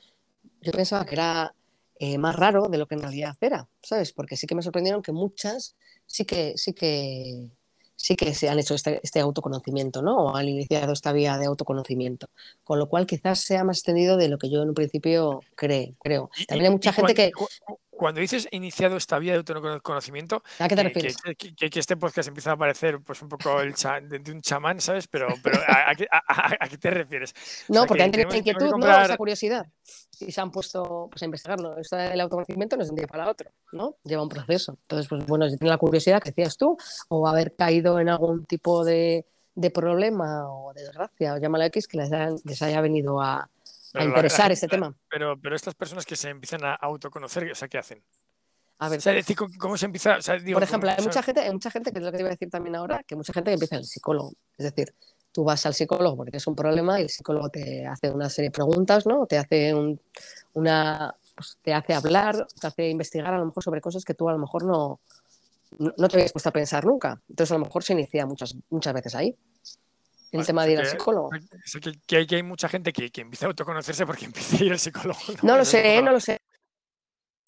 yo 0.61 0.73
pensaba 0.73 1.07
que 1.07 1.15
era 1.15 1.55
eh, 1.99 2.19
más 2.19 2.37
raro 2.37 2.69
de 2.69 2.77
lo 2.77 2.87
que 2.87 2.95
en 2.95 3.03
realidad 3.03 3.37
era, 3.41 3.69
¿sabes? 3.83 4.13
Porque 4.13 4.37
sí 4.37 4.47
que 4.47 4.55
me 4.55 4.63
sorprendieron 4.63 5.03
que 5.03 5.13
muchas 5.13 5.77
sí 6.07 6.27
que, 6.27 6.53
sí 6.57 6.75
que 6.75 7.49
sí 7.97 8.15
que 8.15 8.35
se 8.35 8.49
han 8.49 8.59
hecho 8.59 8.75
este, 8.75 9.01
este, 9.03 9.21
autoconocimiento, 9.21 10.03
¿no? 10.03 10.17
O 10.17 10.37
han 10.37 10.49
iniciado 10.49 10.93
esta 10.93 11.13
vía 11.13 11.39
de 11.39 11.47
autoconocimiento. 11.47 12.29
Con 12.63 12.79
lo 12.79 12.89
cual 12.89 13.07
quizás 13.07 13.41
sea 13.41 13.65
más 13.65 13.79
extendido 13.79 14.17
de 14.19 14.29
lo 14.29 14.39
que 14.39 14.51
yo 14.51 14.63
en 14.63 14.69
un 14.69 14.75
principio 14.75 15.41
creo. 15.55 16.31
También 16.47 16.67
hay 16.67 16.71
mucha 16.71 16.93
gente 16.93 17.15
que 17.15 17.33
cuando 17.97 18.21
dices 18.21 18.49
iniciado 18.51 18.97
esta 18.97 19.19
vía 19.19 19.33
de 19.33 19.39
autoconocimiento, 19.39 20.43
¿a 20.59 20.69
qué 20.69 20.77
te 20.77 20.83
refieres? 20.83 21.17
Que, 21.17 21.79
este 21.79 21.97
podcast 21.97 22.29
empieza 22.29 22.53
a 22.53 22.57
parecer 22.57 23.01
pues 23.01 23.23
un 23.23 23.29
poco 23.29 23.61
el 23.61 23.75
de, 23.75 24.33
un 24.33 24.41
chamán, 24.43 24.81
¿sabes? 24.81 25.09
Pero, 25.09 25.29
pero 25.43 25.59
¿a, 25.67 26.69
qué 26.69 26.79
te 26.79 26.91
refieres? 26.91 27.35
No, 27.69 27.87
porque 27.87 28.03
han 28.03 28.11
tenido 28.11 28.35
inquietud, 28.35 28.71
¿no? 28.77 29.03
Esa 29.03 29.17
curiosidad. 29.17 29.67
Y 30.21 30.33
se 30.33 30.41
han 30.41 30.51
puesto 30.51 31.09
pues, 31.11 31.23
a 31.23 31.25
investigarlo. 31.25 31.77
Esto 31.79 31.97
del 31.97 32.21
autoconocimiento 32.21 32.77
no 32.77 32.83
es 32.83 32.89
de 32.89 32.93
un 32.93 32.97
día 32.97 33.07
para 33.07 33.29
otro, 33.29 33.51
¿no? 33.73 33.97
Lleva 34.05 34.23
un 34.23 34.29
proceso. 34.29 34.79
Entonces, 34.83 35.09
pues 35.09 35.27
bueno, 35.27 35.49
si 35.49 35.57
tiene 35.57 35.71
la 35.71 35.79
curiosidad 35.79 36.23
que 36.23 36.31
decías 36.31 36.57
tú, 36.57 36.77
o 37.09 37.29
haber 37.29 37.55
caído 37.55 37.99
en 38.01 38.09
algún 38.09 38.45
tipo 38.45 38.85
de, 38.85 39.27
problema 39.75 40.49
o 40.49 40.73
de 40.75 40.83
desgracia, 40.83 41.35
o 41.35 41.39
llámalo 41.39 41.65
X, 41.65 41.89
que 41.89 41.99
les, 41.99 42.11
les 42.45 42.63
haya 42.63 42.81
venido 42.81 43.21
a, 43.21 43.49
a 43.97 44.05
interesar 44.05 44.53
ese 44.53 44.69
tema. 44.69 44.95
Pero, 45.09 45.39
pero 45.41 45.57
estas 45.57 45.75
personas 45.75 46.05
que 46.05 46.17
se 46.17 46.31
empiezan 46.31 46.65
a 46.65 46.75
autoconocer, 46.75 47.51
o 47.51 47.55
sea, 47.55 47.69
¿qué 47.69 47.79
hacen? 47.79 48.03
A 48.79 48.91
ver, 48.91 49.01
decir, 49.01 49.37
¿cómo 49.59 49.77
se 49.79 49.87
empieza? 49.87 50.19
por 50.53 50.63
ejemplo, 50.63 50.91
hay 50.91 51.03
mucha 51.03 51.23
gente, 51.23 51.41
hay 51.41 51.53
mucha 51.53 51.71
gente, 51.71 51.93
que 51.93 51.99
es 51.99 52.05
lo 52.05 52.11
que 52.11 52.19
te 52.19 52.23
iba 52.23 52.29
a 52.29 52.33
decir 52.33 52.51
también 52.51 52.77
ahora, 52.77 53.03
que 53.05 53.17
mucha 53.17 53.33
gente 53.33 53.51
que 53.51 53.55
empieza 53.55 53.77
en 53.77 53.81
el 53.81 53.87
psicólogo. 53.87 54.33
Es 54.59 54.65
decir, 54.65 54.95
tú 55.33 55.45
vas 55.45 55.65
al 55.65 55.73
psicólogo 55.73 56.17
porque 56.17 56.31
tienes 56.31 56.47
un 56.47 56.55
problema 56.55 57.01
y 57.01 57.05
el 57.05 57.09
psicólogo 57.09 57.49
te 57.49 57.87
hace 57.87 58.11
una 58.11 58.29
serie 58.29 58.51
de 58.51 58.53
preguntas, 58.53 59.07
¿no? 59.07 59.27
Te 59.27 59.39
hace 59.39 59.75
una, 60.53 61.15
pues, 61.35 61.59
te 61.63 61.73
hace 61.73 61.95
hablar, 61.95 62.47
te 62.61 62.67
hace 62.67 62.91
investigar 62.91 63.33
a 63.33 63.39
lo 63.39 63.47
mejor 63.47 63.63
sobre 63.63 63.81
cosas 63.81 64.05
que 64.05 64.13
tú 64.13 64.29
a 64.29 64.33
lo 64.33 64.39
mejor 64.39 64.65
no, 64.65 65.01
no, 65.79 66.09
te 66.09 66.17
habías 66.17 66.33
puesto 66.33 66.51
a 66.51 66.53
pensar 66.53 66.85
nunca. 66.85 67.19
Entonces 67.31 67.53
a 67.53 67.59
lo 67.59 67.65
mejor 67.65 67.83
se 67.83 67.95
inicia 67.95 68.27
muchas, 68.27 68.55
muchas 68.69 68.93
veces 68.93 69.15
ahí 69.15 69.35
el 70.41 70.47
tema 70.47 70.65
de 70.65 70.73
ir 70.73 70.79
al 70.79 70.87
psicólogo. 70.87 71.31
que, 72.07 72.17
hay, 72.17 72.27
que, 72.27 72.37
hay 72.37 72.43
mucha 72.43 72.69
gente 72.69 72.93
que, 72.93 73.11
que, 73.11 73.21
empieza 73.23 73.47
a 73.47 73.49
autoconocerse 73.49 74.07
porque 74.07 74.25
empieza 74.27 74.57
a 74.57 74.65
ir 74.65 74.73
al 74.73 74.79
psicólogo. 74.79 75.19
No, 75.43 75.57
lo 75.57 75.65
sé, 75.65 76.01
no 76.03 76.13
lo 76.13 76.21
sé. 76.21 76.39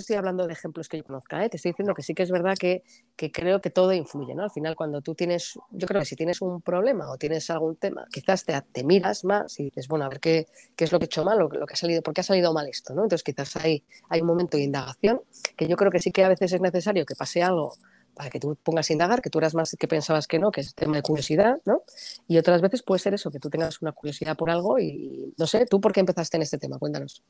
Estoy 0.01 0.15
hablando 0.15 0.47
de 0.47 0.53
ejemplos 0.53 0.89
que 0.89 0.99
yo 0.99 1.03
conozca, 1.03 1.45
¿eh? 1.45 1.49
te 1.49 1.57
estoy 1.57 1.73
diciendo 1.73 1.93
que 1.93 2.03
sí 2.03 2.15
que 2.15 2.23
es 2.23 2.31
verdad 2.31 2.55
que, 2.57 2.85
que, 3.17 3.33
creo 3.33 3.61
que 3.61 3.71
todo 3.71 3.93
influye, 3.93 4.33
¿no? 4.33 4.45
Al 4.45 4.51
final, 4.53 4.77
cuando 4.77 5.01
tú 5.03 5.17
tienes, 5.17 5.59
yo 5.73 5.89
creo 5.89 6.01
que 6.01 6.07
si 6.07 6.15
tienes 6.15 6.41
un 6.41 6.63
problema 6.63 7.11
o 7.11 7.19
tienes 7.19 7.51
algún 7.51 7.75
tema, 7.75 8.07
quizás 8.13 8.45
te, 8.45 8.63
te 8.71 8.85
miras 8.85 9.25
más 9.25 9.59
y 9.59 9.65
dices, 9.65 9.89
bueno, 9.89 10.05
a 10.05 10.09
ver 10.09 10.21
qué, 10.21 10.47
qué 10.77 10.85
es 10.85 10.93
lo 10.93 11.01
que 11.01 11.07
he 11.07 11.11
hecho 11.11 11.25
mal, 11.25 11.37
lo, 11.41 11.49
lo, 11.49 11.67
que 11.67 11.73
ha 11.73 11.77
salido, 11.77 12.01
por 12.01 12.15
qué 12.15 12.21
ha 12.21 12.25
salido 12.25 12.53
mal 12.53 12.69
esto, 12.69 12.95
¿no? 12.95 13.03
Entonces, 13.03 13.25
quizás 13.25 13.57
hay, 13.57 13.83
hay 14.09 14.21
un 14.21 14.29
momento 14.29 14.57
de 14.57 14.63
indagación 14.63 15.21
que 15.57 15.67
yo 15.67 15.77
creo 15.77 15.91
que 15.91 15.99
sí 15.99 16.13
que 16.13 16.23
a 16.23 16.29
veces 16.29 16.53
es 16.53 16.61
necesario 16.61 17.05
que 17.05 17.17
pase 17.17 17.43
algo 17.43 17.75
para 18.19 18.31
que 18.31 18.41
tú 18.41 18.59
pongas 18.65 18.91
a 18.91 18.93
indagar, 18.93 19.23
que 19.23 19.31
tú 19.31 19.39
eras 19.39 19.55
más 19.55 19.77
que 19.79 19.87
pensabas 19.87 20.27
que 20.27 20.41
no, 20.41 20.51
que 20.51 20.61
es 20.61 20.75
tema 20.75 20.97
de 20.97 21.03
curiosidad, 21.03 21.61
¿no? 21.65 21.83
Y 22.27 22.37
otras 22.37 22.61
veces 22.61 22.83
puede 22.83 22.99
ser 22.99 23.15
eso, 23.15 23.31
que 23.31 23.39
tú 23.39 23.49
tengas 23.49 23.81
una 23.81 23.93
curiosidad 23.93 24.37
por 24.37 24.51
algo 24.51 24.81
y 24.81 25.33
no 25.39 25.47
sé, 25.47 25.67
¿tú 25.67 25.81
por 25.81 25.93
qué 25.93 26.01
empezaste 26.01 26.37
en 26.37 26.43
este 26.43 26.59
tema? 26.59 26.79
Cuéntanos. 26.81 27.23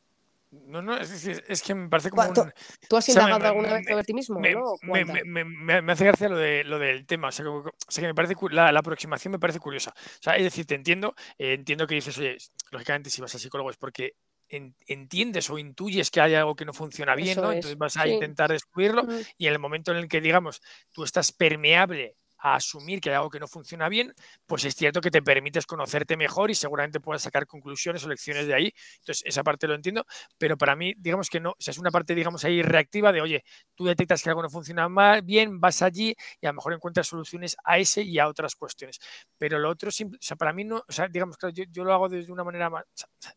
No, 0.51 0.81
no, 0.81 0.97
es, 0.97 1.63
que 1.63 1.75
me 1.75 1.91
parece 1.91 2.09
como. 2.09 2.25
¿Tú, 2.33 2.97
has 2.97 3.07
indagado 3.11 3.49
alguna 3.49 3.75
vez 3.75 3.87
sobre 3.87 4.05
ti 4.05 4.15
mismo? 4.15 4.41
Me, 4.41 4.55
¿no? 4.55 4.77
me, 4.83 5.93
hace 5.93 6.07
gracia 6.07 6.31
lo, 6.31 6.39
de, 6.39 6.65
lo 6.65 6.79
del 6.79 7.05
tema. 7.05 7.29
O 7.29 7.33
sea, 7.33 7.45
que, 7.45 8.07
me 8.07 8.15
parece 8.15 8.35
la, 8.51 8.71
aproximación 8.71 9.33
me 9.33 9.39
parece 9.39 9.61
curiosa. 9.61 9.93
O 9.95 10.23
sea, 10.23 10.37
es 10.37 10.45
decir, 10.45 10.65
te 10.65 10.75
entiendo, 10.75 11.15
eh, 11.39 11.53
entiendo 11.53 11.87
que 11.87 11.97
dices, 11.97 12.17
oye, 12.17 12.39
lógicamente, 12.71 13.11
si 13.11 13.21
vas 13.21 13.35
al 13.35 13.41
psicólogo 13.43 13.71
es 13.71 13.77
porque 13.77 14.15
entiendes 14.49 15.51
o 15.51 15.59
intuyes 15.59 16.11
que 16.11 16.21
hay 16.21 16.35
algo 16.35 16.57
que 16.57 16.65
no 16.65 16.73
funciona 16.73 17.15
bien, 17.15 17.41
¿no? 17.41 17.53
Entonces 17.53 17.79
vas 17.79 17.97
a 17.97 18.09
intentar 18.09 18.51
descubrirlo 18.51 19.07
y 19.37 19.47
en 19.47 19.53
el 19.53 19.59
momento 19.59 19.93
en 19.93 19.99
el 19.99 20.09
que, 20.09 20.21
digamos, 20.21 20.61
tú 20.93 21.05
estás 21.05 21.33
permeable 21.33 22.17
a 22.39 22.55
asumir 22.55 23.01
que 23.01 23.11
hay 23.11 23.17
algo 23.17 23.31
que 23.31 23.41
no 23.41 23.49
funciona 23.49 23.89
bien, 23.89 24.15
pues 24.47 24.65
es 24.65 24.75
cierto 24.75 25.01
que 25.01 25.11
te 25.11 25.23
permites 25.23 25.67
conocerte 25.67 26.17
mejor 26.17 26.51
y 26.51 26.55
seguramente 26.55 27.01
puedas 27.01 27.23
sacar 27.23 27.47
conclusiones 27.47 28.05
o 28.05 28.09
lecciones 28.09 28.47
de 28.47 28.55
ahí. 28.55 28.75
Entonces, 29.01 29.23
esa 29.27 29.43
parte 29.43 29.67
lo 29.67 29.75
entiendo, 29.75 30.05
pero 30.37 30.57
para 30.57 30.77
mí, 30.77 30.95
digamos 30.97 31.29
que 31.31 31.41
no, 31.41 31.51
o 31.51 31.57
sea, 31.59 31.73
es 31.73 31.79
una 31.79 31.91
parte, 31.91 32.15
digamos, 32.15 32.45
ahí 32.45 32.63
reactiva 32.63 33.13
de, 33.13 33.21
oye, 33.21 33.45
tú 33.75 33.85
detectas 33.85 34.23
que 34.23 34.29
algo 34.29 34.43
no 34.43 34.51
funciona 34.51 34.89
mal, 34.89 35.23
bien, 35.23 35.61
vas 35.61 35.83
allí 35.83 36.15
y 36.41 36.47
a 36.47 36.51
lo 36.51 36.55
mejor 36.55 36.73
encuentras 36.75 37.07
soluciones 37.07 37.57
a 37.65 37.79
ese 37.79 38.03
y 38.03 38.19
a 38.19 38.29
otras 38.29 38.55
cuestiones. 38.55 38.99
Pero 39.37 39.59
lo 39.59 39.71
otro, 39.71 39.89
o 39.89 39.93
sea, 40.21 40.37
para 40.37 40.53
mí 40.53 40.65
no, 40.65 40.85
o 40.87 40.93
sea, 40.93 41.09
digamos, 41.09 41.37
claro, 41.37 41.55
yo, 41.55 41.85
lo 41.85 41.93
hago 41.93 42.09
de 42.09 42.31
una 42.31 42.45
manera 42.45 42.71
más, 42.71 42.85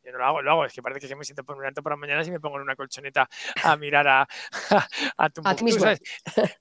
yo 0.04 0.12
no 0.12 0.18
lo 0.18 0.26
hago, 0.26 0.42
lo 0.42 0.52
hago, 0.52 0.66
es 0.66 0.74
que 0.74 0.82
parece 0.82 1.08
que 1.08 1.16
me 1.16 1.24
siento 1.24 1.44
por 1.44 1.58
un 1.58 1.72
por 1.74 1.92
la 1.92 1.98
mañana 1.98 2.24
y 2.24 2.32
me 2.32 2.40
pongo 2.40 2.58
en 2.58 2.64
una 2.64 2.76
colchoneta 2.76 3.30
a 3.64 3.76
mirar 3.78 4.08
a, 4.08 4.28
a, 5.18 5.30
tu 5.30 5.42
a 5.44 5.54
mismo. 5.62 5.86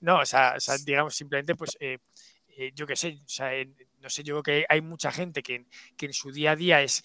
No, 0.01 0.19
o 0.19 0.25
sea, 0.25 0.55
digamos, 0.85 1.15
simplemente, 1.15 1.55
pues, 1.55 1.77
eh, 1.79 1.97
eh, 2.57 2.71
yo 2.75 2.85
qué 2.85 2.95
sé, 2.95 3.19
no 3.99 4.09
sé, 4.09 4.23
yo 4.23 4.41
creo 4.41 4.43
que 4.43 4.65
hay 4.67 4.81
mucha 4.81 5.11
gente 5.11 5.43
que, 5.43 5.65
en 5.99 6.13
su 6.13 6.31
día 6.31 6.51
a 6.51 6.55
día 6.55 6.81
es, 6.81 7.03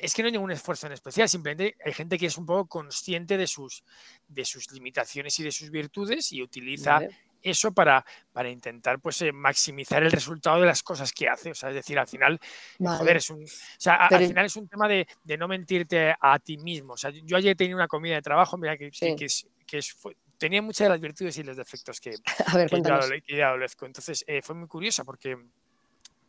es 0.00 0.14
que 0.14 0.22
no 0.22 0.26
hay 0.26 0.32
ningún 0.32 0.52
esfuerzo 0.52 0.86
en 0.86 0.92
especial, 0.92 1.28
simplemente 1.28 1.76
hay 1.84 1.92
gente 1.92 2.18
que 2.18 2.26
es 2.26 2.38
un 2.38 2.46
poco 2.46 2.66
consciente 2.66 3.36
de 3.36 3.46
sus, 3.46 3.84
de 4.28 4.44
sus 4.44 4.70
limitaciones 4.72 5.38
y 5.40 5.42
de 5.42 5.52
sus 5.52 5.70
virtudes 5.70 6.32
y 6.32 6.42
utiliza 6.42 7.00
eso 7.42 7.72
para, 7.72 8.04
para 8.32 8.50
intentar 8.50 9.00
pues 9.00 9.22
eh, 9.22 9.32
maximizar 9.32 10.02
el 10.02 10.10
resultado 10.10 10.60
de 10.60 10.66
las 10.66 10.82
cosas 10.82 11.12
que 11.12 11.28
hace. 11.28 11.50
O 11.50 11.54
sea, 11.54 11.68
es 11.70 11.76
decir, 11.76 11.98
al 11.98 12.08
final, 12.08 12.40
joder, 12.78 13.18
es 13.18 13.30
un, 13.30 13.44
o 13.44 13.78
sea, 13.78 14.06
al 14.06 14.26
final 14.26 14.46
es 14.46 14.56
un 14.56 14.68
tema 14.68 14.88
de, 14.88 15.06
de, 15.22 15.36
no 15.36 15.46
mentirte 15.46 16.14
a 16.20 16.38
ti 16.38 16.58
mismo. 16.58 16.94
O 16.94 16.96
sea, 16.96 17.10
yo 17.10 17.36
ayer 17.36 17.56
tenía 17.56 17.76
una 17.76 17.88
comida 17.88 18.16
de 18.16 18.22
trabajo, 18.22 18.56
mira 18.56 18.76
que, 18.76 18.90
que, 18.90 19.24
es, 19.24 19.46
que 19.66 19.78
es, 19.78 19.96
tenía 20.38 20.62
muchas 20.62 20.86
de 20.86 20.88
las 20.90 21.00
virtudes 21.00 21.36
y 21.38 21.42
los 21.42 21.56
defectos 21.56 22.00
que, 22.00 22.14
A 22.46 22.56
ver, 22.56 22.68
que, 22.70 22.76
adole- 22.76 23.22
que 23.22 23.42
adolezco. 23.42 23.86
Entonces 23.86 24.24
eh, 24.26 24.42
fue 24.42 24.54
muy 24.54 24.68
curiosa 24.68 25.04
porque, 25.04 25.36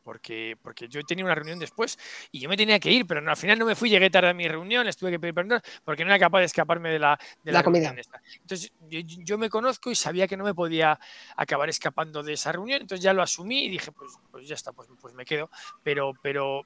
porque, 0.04 0.56
porque 0.62 0.88
yo 0.88 1.04
tenía 1.04 1.26
una 1.26 1.36
reunión 1.36 1.60
después 1.60 2.00
y 2.32 2.40
yo 2.40 2.48
me 2.48 2.56
tenía 2.56 2.80
que 2.80 2.90
ir, 2.90 3.06
pero 3.06 3.20
no, 3.20 3.30
al 3.30 3.36
final 3.36 3.60
no 3.60 3.66
me 3.66 3.76
fui, 3.76 3.90
llegué 3.90 4.10
tarde 4.10 4.30
a 4.30 4.34
mi 4.34 4.48
reunión, 4.48 4.86
les 4.86 4.96
tuve 4.96 5.12
que 5.12 5.20
pedir 5.20 5.34
perdón 5.34 5.60
porque 5.84 6.06
no 6.06 6.12
era 6.12 6.20
capaz 6.20 6.40
de 6.40 6.46
escaparme 6.46 6.90
de 6.90 7.00
la, 7.00 7.20
de 7.44 7.52
La 7.52 7.62
comida. 7.62 7.94
esta. 7.98 8.22
Entonces 8.40 8.72
yo, 8.90 9.00
yo 9.04 9.38
me 9.38 9.50
conozco 9.50 9.92
y 9.92 9.96
sabía 9.96 10.26
que 10.28 10.38
no 10.38 10.46
me 10.46 10.54
podía 10.54 10.98
acabar 11.36 11.68
escapando 11.68 12.24
de 12.24 12.34
esa 12.34 12.54
reunión, 12.54 12.82
entonces 12.82 13.04
ya 13.04 13.12
lo 13.14 13.22
asumí 13.22 13.66
y 13.66 13.70
dije, 13.70 13.92
pues, 13.92 14.14
pues 14.32 14.48
ya 14.48 14.56
está, 14.56 14.72
pues, 14.72 14.88
pues 15.02 15.14
me 15.14 15.26
quedo. 15.26 15.50
Pero, 15.84 16.14
pero 16.22 16.62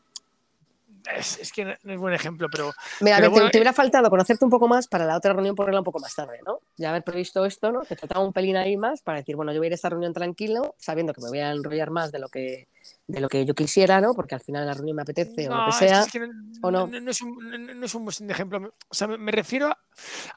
es, 1.16 1.40
es 1.40 1.52
que 1.52 1.66
no 1.66 1.94
es 1.94 2.00
buen 2.00 2.14
ejemplo, 2.14 2.48
pero 2.52 2.72
Mira, 3.00 3.18
a 3.18 3.20
Pero 3.20 3.22
ver, 3.22 3.30
te- 3.30 3.30
bueno, 3.40 3.52
te, 3.52 3.58
hubiera 3.58 3.74
faltado 3.74 4.10
conocerte 4.10 4.46
un 4.46 4.52
poco 4.52 4.68
más 4.68 4.88
para 4.88 5.06
la 5.06 5.18
otra 5.18 5.34
reunión 5.34 5.56
ponerla 5.56 5.80
un 5.80 5.84
poco 5.86 6.00
más 6.00 6.14
tarde, 6.16 6.40
¿no? 6.46 6.60
Ya 6.78 6.90
haber 6.90 7.04
previsto 7.04 7.46
esto, 7.46 7.72
¿no? 7.72 7.82
Te 7.82 7.96
faltaba 7.96 8.24
un 8.26 8.34
pelín 8.34 8.58
ahí 8.58 8.78
más 8.78 9.02
para 9.02 9.20
decir, 9.20 9.36
bueno, 9.36 9.52
yo 9.54 9.60
voy 9.60 9.66
a 9.66 9.70
ir 9.70 9.74
a 9.74 9.76
esta 9.76 9.90
reunión 9.90 10.14
tranquilo, 10.14 10.76
sabiendo 10.78 11.14
que 11.14 11.22
me 11.22 11.30
voy 11.30 11.40
a 11.40 11.52
enrollar 11.52 11.90
más 11.92 12.12
de 12.12 12.20
lo 12.20 12.30
que, 12.30 12.68
de 13.08 13.20
lo 13.20 13.30
que 13.30 13.46
yo 13.46 13.54
quisiera, 13.54 14.00
¿no? 14.02 14.14
Porque 14.14 14.36
al 14.36 14.42
final 14.42 14.66
la 14.66 14.74
reunión 14.74 14.96
me 14.96 15.02
apetece 15.02 15.50
o 15.50 15.56
lo 15.56 15.66
que 15.66 15.72
sea. 15.72 16.02
es 16.04 16.12
que 16.12 16.20
no, 16.20 16.28
¿o 16.62 16.72
no? 16.72 16.88
no- 16.88 17.12
es 17.12 17.22
un, 17.22 17.80
no- 17.80 17.86
es 17.86 17.96
un 17.96 18.06
buen 18.06 18.30
ejemplo. 18.32 18.74
O 18.90 18.94
sea, 18.94 19.08
me, 19.08 19.32
refiero 19.32 19.76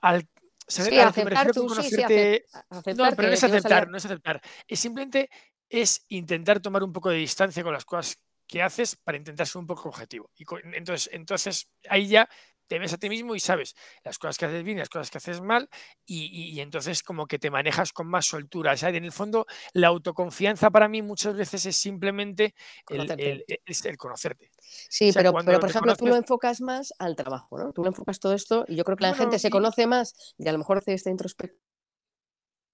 al. 0.01 0.27
¿sabes? 0.67 0.89
Sí, 0.91 0.99
a 0.99 1.05
lo 1.07 1.13
que 1.13 1.25
me 1.25 1.31
aceptar 1.31 1.47
refiero 1.47 1.53
tú, 1.53 1.67
con 1.75 1.83
sí, 1.85 1.91
sí, 1.91 1.97
conocerte- 2.03 2.45
acep- 2.47 2.65
aceptar 2.71 2.97
No, 2.97 3.17
pero 3.17 3.29
no 3.29 3.35
es 3.35 3.45
aceptar, 3.45 3.89
no 3.89 3.97
es 3.99 4.05
aceptar. 4.07 4.41
Es 4.67 4.81
simplemente 4.81 5.29
es 5.69 6.05
intentar 6.09 6.61
tomar 6.61 6.83
un 6.85 6.93
poco 6.93 7.11
de 7.11 7.17
distancia 7.17 7.63
con 7.63 7.73
las 7.73 7.85
cosas 7.85 8.19
que 8.47 8.63
haces 8.63 8.97
para 8.97 9.19
intentar 9.19 9.47
ser 9.47 9.61
un 9.61 9.67
poco 9.67 9.89
objetivo. 9.89 10.31
Y 10.37 10.45
entonces, 10.75 11.11
entonces 11.13 11.69
ahí 11.89 12.09
ya 12.09 12.29
te 12.67 12.79
ves 12.79 12.93
a 12.95 12.99
ti 12.99 13.11
mismo 13.11 13.35
y 13.35 13.41
sabes 13.41 13.75
las 14.05 14.19
cosas 14.19 14.39
que 14.39 14.47
haces 14.47 14.65
bien 14.65 14.79
y 14.79 14.81
las 14.81 14.89
cosas 14.89 15.11
que 15.11 15.19
haces 15.19 15.41
mal 15.43 15.69
y, 16.07 16.25
y- 16.25 16.51
y 16.57 16.61
entonces 16.61 17.03
como 17.03 17.27
que 17.27 17.39
te 17.39 17.51
manejas 17.51 17.93
con 17.93 18.07
más 18.07 18.25
soltura. 18.27 18.73
O 18.73 18.77
sea, 18.77 18.89
en 18.89 19.05
el 19.05 19.13
fondo 19.13 19.47
la 19.75 19.89
autoconfianza 19.89 20.71
para 20.71 20.89
mí 20.89 21.03
muchas 21.03 21.37
veces 21.37 21.67
es 21.67 21.77
simplemente 21.77 22.55
el, 22.89 23.01
Conocerte. 23.05 23.45
el- 23.87 23.97
conocerte. 23.99 24.51
Sí, 24.89 25.11
O 25.11 25.13
sea, 25.13 25.23
pero, 25.23 25.33
pero 25.45 25.61
por 25.61 25.69
ejemplo, 25.69 25.95
tú 25.95 26.07
lo 26.07 26.17
enfocas 26.17 26.61
más 26.63 26.93
al 26.99 27.17
trabajo, 27.17 27.59
¿no? 27.59 27.73
Tú 27.73 27.83
lo 27.83 27.89
enfocas 27.89 28.19
todo 28.19 28.33
esto 28.33 28.65
y 28.67 28.77
yo 28.77 28.85
creo 28.85 28.97
que 28.97 29.03
la 29.05 29.11
Bueno, 29.11 29.25
gente 29.25 29.39
se 29.39 29.51
conoce 29.51 29.87
más 29.87 30.35
y 30.39 30.49
a 30.49 30.53
lo 30.53 30.59
mejor 30.59 30.79
hace 30.79 30.95
esta 30.95 31.11
introspección. 31.11 31.61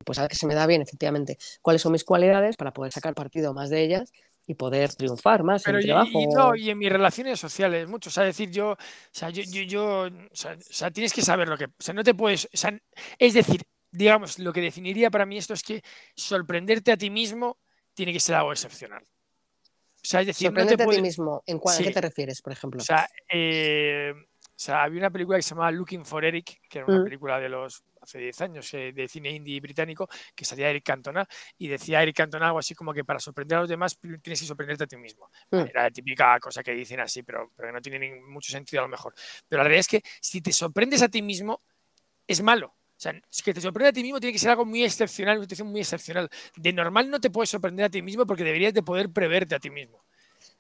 Pues 0.05 0.19
a 0.19 0.23
ver 0.23 0.31
que 0.31 0.37
se 0.37 0.47
me 0.47 0.55
da 0.55 0.67
bien, 0.67 0.81
efectivamente, 0.83 1.37
cuáles 1.63 1.83
son 1.83 1.93
mis 1.93 2.05
cualidades 2.05 2.57
para 2.57 2.73
poder 2.73 2.91
sacar 2.93 3.15
partido 3.15 3.53
más 3.53 3.69
de 3.71 3.83
ellas 3.83 4.13
y 4.51 4.55
poder 4.55 4.93
triunfar 4.95 5.45
más 5.45 5.65
en 5.65 5.75
Pero 5.75 5.81
y, 5.81 5.87
trabajo. 5.87 6.11
y 6.21 6.27
no, 6.27 6.57
y 6.57 6.71
en 6.71 6.79
mis 6.79 6.91
relaciones 6.91 7.39
sociales, 7.39 7.89
mucho. 7.89 8.11
O 8.11 8.13
sea, 8.13 8.25
decir, 8.25 8.51
yo, 8.51 8.71
o 8.73 8.77
sea, 9.13 9.31
yo, 9.31 9.43
yo, 9.45 9.63
yo- 9.63 10.07
o 10.09 10.35
sea, 10.37 10.55
o 10.55 10.73
sea, 10.73 10.91
tienes 10.91 11.13
que 11.13 11.23
saber 11.23 11.49
lo 11.49 11.57
que, 11.57 11.67
o 11.67 11.71
sea, 11.79 11.95
no 11.95 12.03
te 12.03 12.15
puedes, 12.15 12.47
o 12.47 12.57
sea, 12.57 12.77
es 13.17 13.33
decir, 13.35 13.63
digamos, 13.93 14.41
lo 14.41 14.53
que 14.53 14.61
definiría 14.61 15.09
para 15.09 15.25
mí 15.25 15.39
esto 15.39 15.55
es 15.55 15.63
que 15.63 15.83
sorprenderte 16.17 16.91
a 16.91 16.97
ti 16.97 17.11
mismo 17.11 17.59
tiene 17.95 18.13
que 18.13 18.19
ser 18.19 18.35
algo 18.35 18.51
excepcional. 18.51 19.05
O 19.05 20.03
sea, 20.03 20.23
es 20.23 20.27
decir, 20.27 20.49
no 20.49 20.55
te 20.55 20.61
Sorprenderte 20.63 20.83
a 20.83 20.97
ti 20.97 21.03
mismo. 21.03 21.43
¿En 21.47 21.59
cuál, 21.61 21.79
¿A 21.79 21.83
qué 21.83 21.91
te 21.93 22.01
refieres, 22.01 22.43
por 22.43 22.53
ejemplo? 22.53 22.83
o 22.83 22.85
sea, 22.85 23.09
eh, 23.33 24.13
o 24.61 24.63
sea, 24.63 24.83
había 24.83 24.99
una 24.99 25.11
película 25.11 25.39
que 25.39 25.43
se 25.43 25.51
llamaba 25.55 25.71
Looking 25.71 26.05
for 26.05 26.23
Eric, 26.23 26.61
que 26.69 26.81
era 26.81 26.87
una 26.87 26.99
Mm. 26.99 27.05
película 27.05 27.41
de 27.41 27.49
los 27.49 27.83
hace 28.03 28.19
10 28.19 28.39
años 28.43 28.75
eh, 28.75 28.93
de 28.93 29.09
cine 29.09 29.31
indie 29.31 29.59
británico, 29.59 30.07
que 30.35 30.45
salía 30.45 30.69
Eric 30.69 30.85
Cantona 30.85 31.27
y 31.57 31.67
decía 31.69 32.03
Eric 32.03 32.15
Cantona 32.17 32.49
algo 32.49 32.59
así 32.59 32.75
como 32.75 32.93
que 32.93 33.03
para 33.03 33.19
sorprender 33.21 33.57
a 33.57 33.61
los 33.63 33.71
demás 33.71 33.99
tienes 33.99 34.39
que 34.39 34.47
sorprenderte 34.47 34.85
a 34.85 34.87
ti 34.87 34.99
mismo. 34.99 35.31
Mm. 35.51 35.61
Era 35.61 35.85
la 35.85 35.91
típica 35.91 36.39
cosa 36.41 36.63
que 36.63 36.73
dicen 36.73 37.01
así, 37.01 37.23
pero, 37.23 37.51
pero 37.57 37.69
que 37.69 37.73
no 37.73 37.81
tiene 37.81 38.21
mucho 38.21 38.53
sentido 38.53 38.83
a 38.83 38.85
lo 38.85 38.91
mejor. 38.91 39.15
Pero 39.49 39.61
la 39.63 39.65
realidad 39.65 39.81
es 39.81 39.89
que 39.89 40.03
si 40.21 40.43
te 40.43 40.53
sorprendes 40.53 41.01
a 41.01 41.09
ti 41.09 41.23
mismo, 41.23 41.63
es 42.27 42.43
malo. 42.43 42.67
O 42.67 43.03
sea, 43.03 43.19
es 43.33 43.43
que 43.43 43.55
te 43.55 43.63
sorprende 43.63 43.89
a 43.89 43.93
ti 43.95 44.03
mismo 44.03 44.21
tiene 44.21 44.35
que 44.35 44.39
ser 44.39 44.51
algo 44.51 44.67
muy 44.67 44.85
excepcional, 44.85 45.39
una 45.39 45.45
situación 45.45 45.69
muy 45.69 45.81
excepcional. 45.81 46.29
De 46.55 46.71
normal 46.71 47.09
no 47.09 47.19
te 47.19 47.31
puedes 47.31 47.49
sorprender 47.49 47.87
a 47.87 47.89
ti 47.89 48.03
mismo 48.03 48.27
porque 48.27 48.45
deberías 48.45 48.75
de 48.75 48.83
poder 48.83 49.11
preverte 49.11 49.55
a 49.55 49.59
ti 49.59 49.71
mismo. 49.71 50.05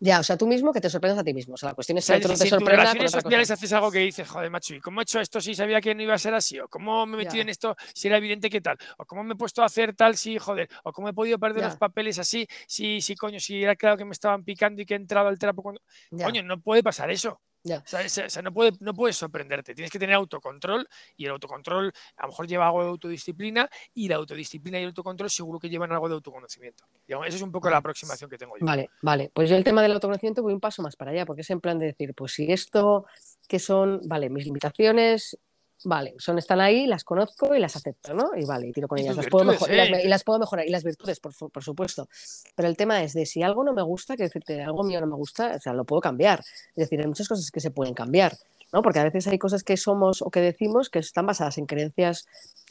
Ya, 0.02 0.18
o 0.18 0.22
sea, 0.22 0.38
tú 0.38 0.46
mismo 0.46 0.72
que 0.72 0.80
te 0.80 0.88
sorprendas 0.88 1.20
a 1.20 1.24
ti 1.24 1.34
mismo. 1.34 1.54
O 1.54 1.56
sea, 1.58 1.68
la 1.68 1.74
cuestión 1.74 1.98
es 1.98 2.04
O 2.04 2.06
que 2.06 2.06
sea, 2.06 2.16
el 2.16 2.22
otro 2.22 2.32
no 2.32 2.36
si 2.38 2.44
te 2.44 2.48
sorprenda 2.48 3.10
sociales 3.10 3.50
haces 3.50 3.72
algo 3.74 3.90
que 3.90 3.98
dices, 3.98 4.26
joder, 4.26 4.50
macho, 4.50 4.74
¿y 4.74 4.80
cómo 4.80 5.00
he 5.00 5.02
hecho 5.02 5.20
esto 5.20 5.42
si 5.42 5.54
sabía 5.54 5.78
que 5.82 5.94
no 5.94 6.02
iba 6.02 6.14
a 6.14 6.18
ser 6.18 6.32
así? 6.32 6.58
¿O 6.58 6.68
cómo 6.68 7.04
me 7.04 7.16
he 7.16 7.18
metido 7.18 7.34
Ya. 7.36 7.42
en 7.42 7.48
esto 7.50 7.76
si 7.94 8.08
era 8.08 8.16
evidente 8.16 8.48
que 8.48 8.62
tal? 8.62 8.78
¿O 8.96 9.04
cómo 9.04 9.22
me 9.22 9.34
he 9.34 9.36
puesto 9.36 9.60
a 9.62 9.66
hacer 9.66 9.94
tal 9.94 10.16
si, 10.16 10.38
joder? 10.38 10.70
¿O 10.84 10.92
cómo 10.92 11.10
he 11.10 11.12
podido 11.12 11.38
perder 11.38 11.60
Ya. 11.62 11.68
los 11.68 11.76
papeles 11.76 12.18
así 12.18 12.46
si, 12.66 13.02
si, 13.02 13.14
coño, 13.14 13.38
si 13.38 13.62
era 13.62 13.76
claro 13.76 13.98
que 13.98 14.06
me 14.06 14.12
estaban 14.12 14.42
picando 14.42 14.80
y 14.80 14.86
que 14.86 14.94
he 14.94 14.96
entrado 14.96 15.28
al 15.28 15.38
trapo 15.38 15.62
cuando... 15.62 15.82
Ya, 16.10 16.24
Coño, 16.24 16.42
no 16.44 16.58
puede 16.60 16.82
pasar 16.82 17.10
eso. 17.10 17.38
Ya. 17.62 17.78
O 17.78 17.82
sea, 17.86 18.02
es- 18.02 18.18
o 18.18 18.28
sea, 18.30 18.42
no, 18.42 18.52
puede, 18.52 18.72
no 18.80 18.94
puedes 18.94 19.16
sorprenderte. 19.16 19.74
Tienes 19.74 19.90
que 19.90 19.98
tener 19.98 20.14
autocontrol 20.16 20.88
y 21.16 21.24
el 21.26 21.30
autocontrol 21.32 21.92
a 22.16 22.22
lo 22.22 22.28
mejor 22.28 22.46
lleva 22.46 22.66
algo 22.66 22.82
de 22.82 22.88
autodisciplina 22.90 23.68
y 23.94 24.08
la 24.08 24.16
autodisciplina 24.16 24.78
y 24.78 24.82
el 24.82 24.88
autocontrol 24.88 25.30
seguro 25.30 25.58
que 25.58 25.68
llevan 25.68 25.92
algo 25.92 26.08
de 26.08 26.14
autoconocimiento. 26.14 26.84
Digamos, 27.06 27.26
esa 27.26 27.36
es 27.36 27.42
un 27.42 27.52
poco 27.52 27.68
la 27.70 27.76
aproximación 27.78 28.30
que 28.30 28.38
tengo 28.38 28.56
yo. 28.58 28.64
Vale, 28.66 28.90
vale. 29.02 29.30
Pues 29.34 29.48
yo 29.50 29.56
el 29.56 29.64
tema 29.64 29.82
del 29.82 29.92
autoconocimiento 29.92 30.42
voy 30.42 30.52
un 30.52 30.60
paso 30.60 30.82
más 30.82 30.96
para 30.96 31.10
allá, 31.10 31.26
porque 31.26 31.42
es 31.42 31.50
en 31.50 31.60
plan 31.60 31.78
de 31.78 31.86
decir, 31.86 32.14
pues 32.14 32.32
si 32.32 32.50
esto 32.50 33.06
que 33.48 33.58
son, 33.58 34.00
vale, 34.06 34.30
mis 34.30 34.44
limitaciones, 34.44 35.38
vale, 35.84 36.14
son, 36.18 36.38
están 36.38 36.60
ahí, 36.60 36.86
las 36.86 37.04
conozco 37.04 37.54
y 37.54 37.60
las 37.60 37.76
acepto, 37.76 38.14
¿no? 38.14 38.30
Y 38.36 38.44
vale, 38.44 38.68
y 38.68 38.72
tiro 38.72 38.88
con 38.88 38.98
ellas. 38.98 39.16
Las 39.16 39.26
puedo 39.28 39.44
mejor- 39.44 39.70
y, 39.70 39.76
las, 39.76 39.88
¿eh? 39.88 40.02
y 40.04 40.08
las 40.08 40.24
puedo 40.24 40.38
mejorar, 40.38 40.66
y 40.66 40.70
las 40.70 40.84
virtudes, 40.84 41.20
por, 41.20 41.32
por 41.34 41.62
supuesto. 41.64 42.08
Pero 42.54 42.68
el 42.68 42.76
tema 42.76 43.02
es 43.02 43.12
de 43.14 43.26
si 43.26 43.42
algo 43.42 43.64
no 43.64 43.72
me 43.72 43.82
gusta, 43.82 44.16
que 44.16 44.24
decirte, 44.24 44.62
algo 44.62 44.82
mío 44.84 45.00
no 45.00 45.06
me 45.06 45.16
gusta, 45.16 45.54
o 45.56 45.60
sea, 45.60 45.72
lo 45.72 45.84
puedo 45.84 46.00
cambiar. 46.00 46.40
Es 46.40 46.76
decir, 46.76 47.00
hay 47.00 47.06
muchas 47.06 47.28
cosas 47.28 47.50
que 47.50 47.60
se 47.60 47.70
pueden 47.70 47.94
cambiar, 47.94 48.36
¿no? 48.72 48.82
Porque 48.82 48.98
a 48.98 49.04
veces 49.04 49.26
hay 49.26 49.38
cosas 49.38 49.62
que 49.62 49.76
somos 49.76 50.22
o 50.22 50.30
que 50.30 50.40
decimos 50.40 50.90
que 50.90 50.98
están 51.00 51.26
basadas 51.26 51.58
en 51.58 51.66
creencias 51.66 52.26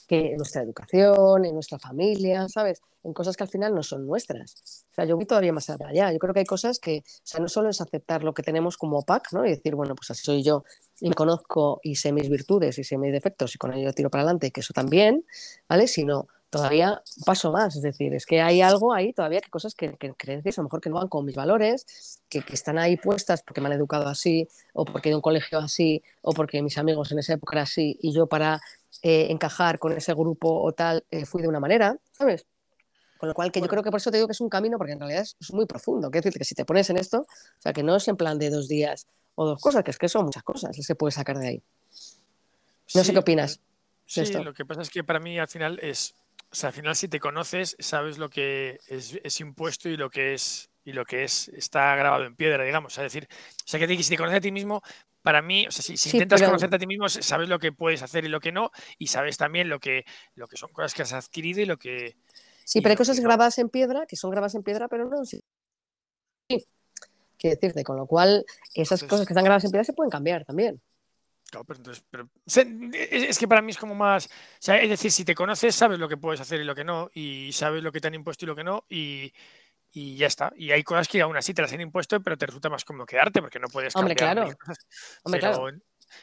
que 0.07 0.31
en 0.31 0.37
nuestra 0.37 0.63
educación, 0.63 1.45
en 1.45 1.53
nuestra 1.53 1.77
familia, 1.77 2.47
¿sabes? 2.49 2.81
En 3.03 3.13
cosas 3.13 3.37
que 3.37 3.43
al 3.43 3.49
final 3.49 3.75
no 3.75 3.83
son 3.83 4.07
nuestras. 4.07 4.83
O 4.91 4.95
sea, 4.95 5.05
yo 5.05 5.15
voy 5.15 5.27
todavía 5.27 5.53
más 5.53 5.69
allá. 5.69 6.11
Yo 6.11 6.17
creo 6.17 6.33
que 6.33 6.39
hay 6.39 6.47
cosas 6.47 6.79
que, 6.79 7.03
o 7.05 7.21
sea, 7.23 7.39
no 7.39 7.47
solo 7.47 7.69
es 7.69 7.79
aceptar 7.79 8.23
lo 8.23 8.33
que 8.33 8.41
tenemos 8.41 8.75
como 8.75 9.03
pack, 9.03 9.31
¿no? 9.33 9.45
Y 9.45 9.51
decir, 9.51 9.75
bueno, 9.75 9.93
pues 9.93 10.09
así 10.09 10.23
soy 10.23 10.41
yo 10.41 10.63
y 11.01 11.11
conozco 11.11 11.79
y 11.83 11.95
sé 11.95 12.11
mis 12.11 12.29
virtudes 12.29 12.77
y 12.79 12.83
sé 12.83 12.97
mis 12.97 13.11
defectos 13.11 13.55
y 13.55 13.57
con 13.57 13.73
ello 13.73 13.93
tiro 13.93 14.09
para 14.09 14.23
adelante, 14.23 14.51
que 14.51 14.61
eso 14.61 14.73
también, 14.73 15.25
¿vale? 15.67 15.87
Sino 15.87 16.27
todavía 16.49 17.01
un 17.17 17.23
paso 17.23 17.51
más. 17.51 17.75
Es 17.75 17.81
decir, 17.83 18.13
es 18.13 18.25
que 18.25 18.41
hay 18.41 18.61
algo 18.61 18.93
ahí 18.93 19.13
todavía 19.13 19.39
que 19.41 19.49
cosas 19.49 19.75
que, 19.75 19.93
que 19.93 20.13
creencias 20.13 20.57
a 20.57 20.61
lo 20.61 20.65
mejor 20.65 20.81
que 20.81 20.89
no 20.89 20.95
van 20.95 21.07
con 21.07 21.25
mis 21.25 21.35
valores, 21.35 22.19
que, 22.27 22.41
que 22.41 22.53
están 22.53 22.77
ahí 22.77 22.97
puestas 22.97 23.43
porque 23.43 23.61
me 23.61 23.67
han 23.67 23.73
educado 23.73 24.07
así, 24.07 24.47
o 24.73 24.85
porque 24.85 25.09
he 25.09 25.11
ido 25.11 25.17
a 25.17 25.19
un 25.19 25.21
colegio 25.23 25.59
así, 25.59 26.01
o 26.21 26.33
porque 26.33 26.61
mis 26.61 26.77
amigos 26.77 27.11
en 27.11 27.19
esa 27.19 27.33
época 27.33 27.55
eran 27.55 27.63
así, 27.63 27.97
y 28.01 28.13
yo 28.13 28.27
para 28.27 28.59
eh, 29.03 29.27
encajar 29.29 29.79
con 29.79 29.93
ese 29.93 30.13
grupo 30.13 30.49
o 30.61 30.71
tal 30.73 31.05
eh, 31.11 31.25
fui 31.25 31.41
de 31.41 31.47
una 31.47 31.59
manera, 31.59 31.97
¿sabes? 32.11 32.45
Con 33.17 33.27
lo 33.29 33.35
cual, 33.35 33.51
que 33.51 33.59
yo 33.59 33.63
Bueno. 33.63 33.69
creo 33.69 33.83
que 33.83 33.91
por 33.91 33.99
eso 33.99 34.11
te 34.11 34.17
digo 34.17 34.27
que 34.27 34.31
es 34.33 34.41
un 34.41 34.49
camino, 34.49 34.77
porque 34.77 34.93
en 34.93 34.99
realidad 34.99 35.23
es, 35.23 35.35
es 35.39 35.53
muy 35.53 35.65
profundo. 35.65 36.09
Quiero 36.09 36.23
decir 36.23 36.39
que 36.39 36.45
si 36.45 36.55
te 36.55 36.65
pones 36.65 36.89
en 36.89 36.97
esto, 36.97 37.19
o 37.19 37.61
sea, 37.61 37.73
que 37.73 37.83
no 37.83 37.95
es 37.97 38.07
en 38.07 38.15
plan 38.17 38.39
de 38.39 38.49
dos 38.49 38.67
días 38.69 39.07
o 39.41 39.45
dos 39.45 39.61
cosas, 39.61 39.85
que 39.85 39.91
es 39.91 39.97
que 39.97 40.09
son 40.09 40.25
muchas 40.25 40.43
cosas 40.43 40.75
las 40.77 40.85
que 40.85 40.95
puedes 40.95 41.15
sacar 41.15 41.37
de 41.37 41.47
ahí. 41.47 41.63
No 42.93 43.03
sé 43.05 43.13
qué 43.13 43.19
opinas. 43.19 43.61
Sí, 44.05 44.21
esto. 44.21 44.43
lo 44.43 44.53
que 44.53 44.65
pasa 44.65 44.81
es 44.81 44.89
que 44.89 45.01
para 45.03 45.19
mí 45.21 45.39
al 45.39 45.47
final 45.47 45.79
es, 45.81 46.13
o 46.51 46.55
sea, 46.55 46.67
al 46.69 46.73
final 46.73 46.93
si 46.95 47.07
te 47.07 47.21
conoces, 47.21 47.77
sabes 47.79 48.17
lo 48.17 48.29
que 48.29 48.79
es, 48.87 49.17
es 49.23 49.39
impuesto 49.39 49.87
y 49.87 49.95
lo 49.95 50.09
que 50.09 50.33
es 50.33 50.69
y 50.83 50.91
lo 50.91 51.05
que 51.05 51.23
es 51.23 51.47
está 51.49 51.95
grabado 51.95 52.25
en 52.25 52.35
piedra, 52.35 52.65
digamos. 52.65 52.97
Es 52.97 53.03
decir, 53.03 53.29
o 53.31 53.67
sea, 53.67 53.79
que 53.79 54.03
si 54.03 54.09
te 54.09 54.17
conoces 54.17 54.39
a 54.39 54.41
ti 54.41 54.51
mismo, 54.51 54.81
para 55.21 55.41
mí, 55.41 55.65
o 55.67 55.71
sea, 55.71 55.83
si, 55.83 55.95
si 55.95 56.09
Sí, 56.09 56.17
intentas 56.17 56.41
pero- 56.41 56.49
conocerte 56.49 56.75
a 56.75 56.79
ti 56.79 56.87
mismo, 56.87 57.07
sabes 57.07 57.47
lo 57.47 57.59
que 57.59 57.71
puedes 57.71 58.01
hacer 58.01 58.25
y 58.25 58.29
lo 58.29 58.41
que 58.41 58.51
no, 58.51 58.71
y 58.97 59.07
sabes 59.07 59.37
también 59.37 59.69
lo 59.69 59.79
que, 59.79 60.03
lo 60.35 60.47
que 60.49 60.57
son 60.57 60.71
cosas 60.73 60.93
que 60.93 61.03
has 61.03 61.13
adquirido 61.13 61.61
y 61.61 61.65
lo 61.65 61.77
que 61.77 62.17
Sí, 62.65 62.81
pero 62.81 62.91
hay 62.91 62.97
cosas 62.97 63.17
no. 63.17 63.23
grabadas 63.23 63.57
en 63.59 63.69
piedra 63.69 64.05
que 64.05 64.15
son 64.17 64.31
grabadas 64.31 64.55
en 64.55 64.63
piedra, 64.63 64.87
pero 64.89 65.05
no. 65.07 65.23
Sí. 65.23 65.41
Quiero 67.39 67.55
decirte, 67.55 67.83
con 67.83 67.95
lo 67.97 68.05
cual, 68.05 68.45
esas 68.75 69.01
Entonces- 69.01 69.09
cosas 69.09 69.25
que 69.25 69.33
están 69.33 69.43
grabadas 69.45 69.63
en 69.63 69.71
piedra 69.71 69.83
se 69.85 69.93
pueden 69.93 70.11
cambiar 70.11 70.45
también. 70.45 70.79
Claro, 71.49 71.65
pero 71.65 71.77
entonces, 71.77 72.03
pero, 72.11 72.29
es, 72.91 73.39
que 73.39 73.47
para 73.47 73.61
mí 73.63 73.71
es 73.71 73.77
como 73.79 73.95
más, 73.95 74.27
o 74.27 74.29
sea, 74.59 74.79
es 74.79 74.87
decir, 74.89 75.11
si 75.11 75.25
te 75.25 75.33
conoces, 75.33 75.73
sabes 75.73 75.97
lo 75.97 76.07
que 76.07 76.17
puedes 76.17 76.39
hacer 76.39 76.61
y 76.61 76.63
lo 76.63 76.75
que 76.75 76.83
no, 76.83 77.09
y 77.13 77.51
sabes 77.53 77.81
lo 77.81 77.91
que 77.91 77.99
te 77.99 78.07
han 78.07 78.13
impuesto 78.13 78.45
y 78.45 78.47
lo 78.47 78.55
que 78.55 78.63
no, 78.63 78.85
y, 78.87 79.33
y 79.91 80.15
ya 80.15 80.27
está. 80.27 80.51
Y 80.55 80.69
hay 80.71 80.83
cosas 80.83 81.07
que 81.07 81.21
aún 81.21 81.35
así 81.37 81.55
te 81.55 81.63
las 81.63 81.73
han 81.73 81.81
impuesto, 81.81 82.21
pero 82.21 82.37
te 82.37 82.45
resulta 82.45 82.69
más 82.69 82.85
cómodo 82.85 83.07
quedarte 83.07 83.41
porque 83.41 83.57
no 83.57 83.67
puedes 83.67 83.95
Hombre, 83.95 84.15
cambiar 84.15 84.35
claro. 84.35 84.47
mil 84.49 84.57
cosas. 84.57 84.85
Hombre, 85.23 85.39
Pero, 85.41 85.53
claro. 85.53 85.65
O 85.65 85.71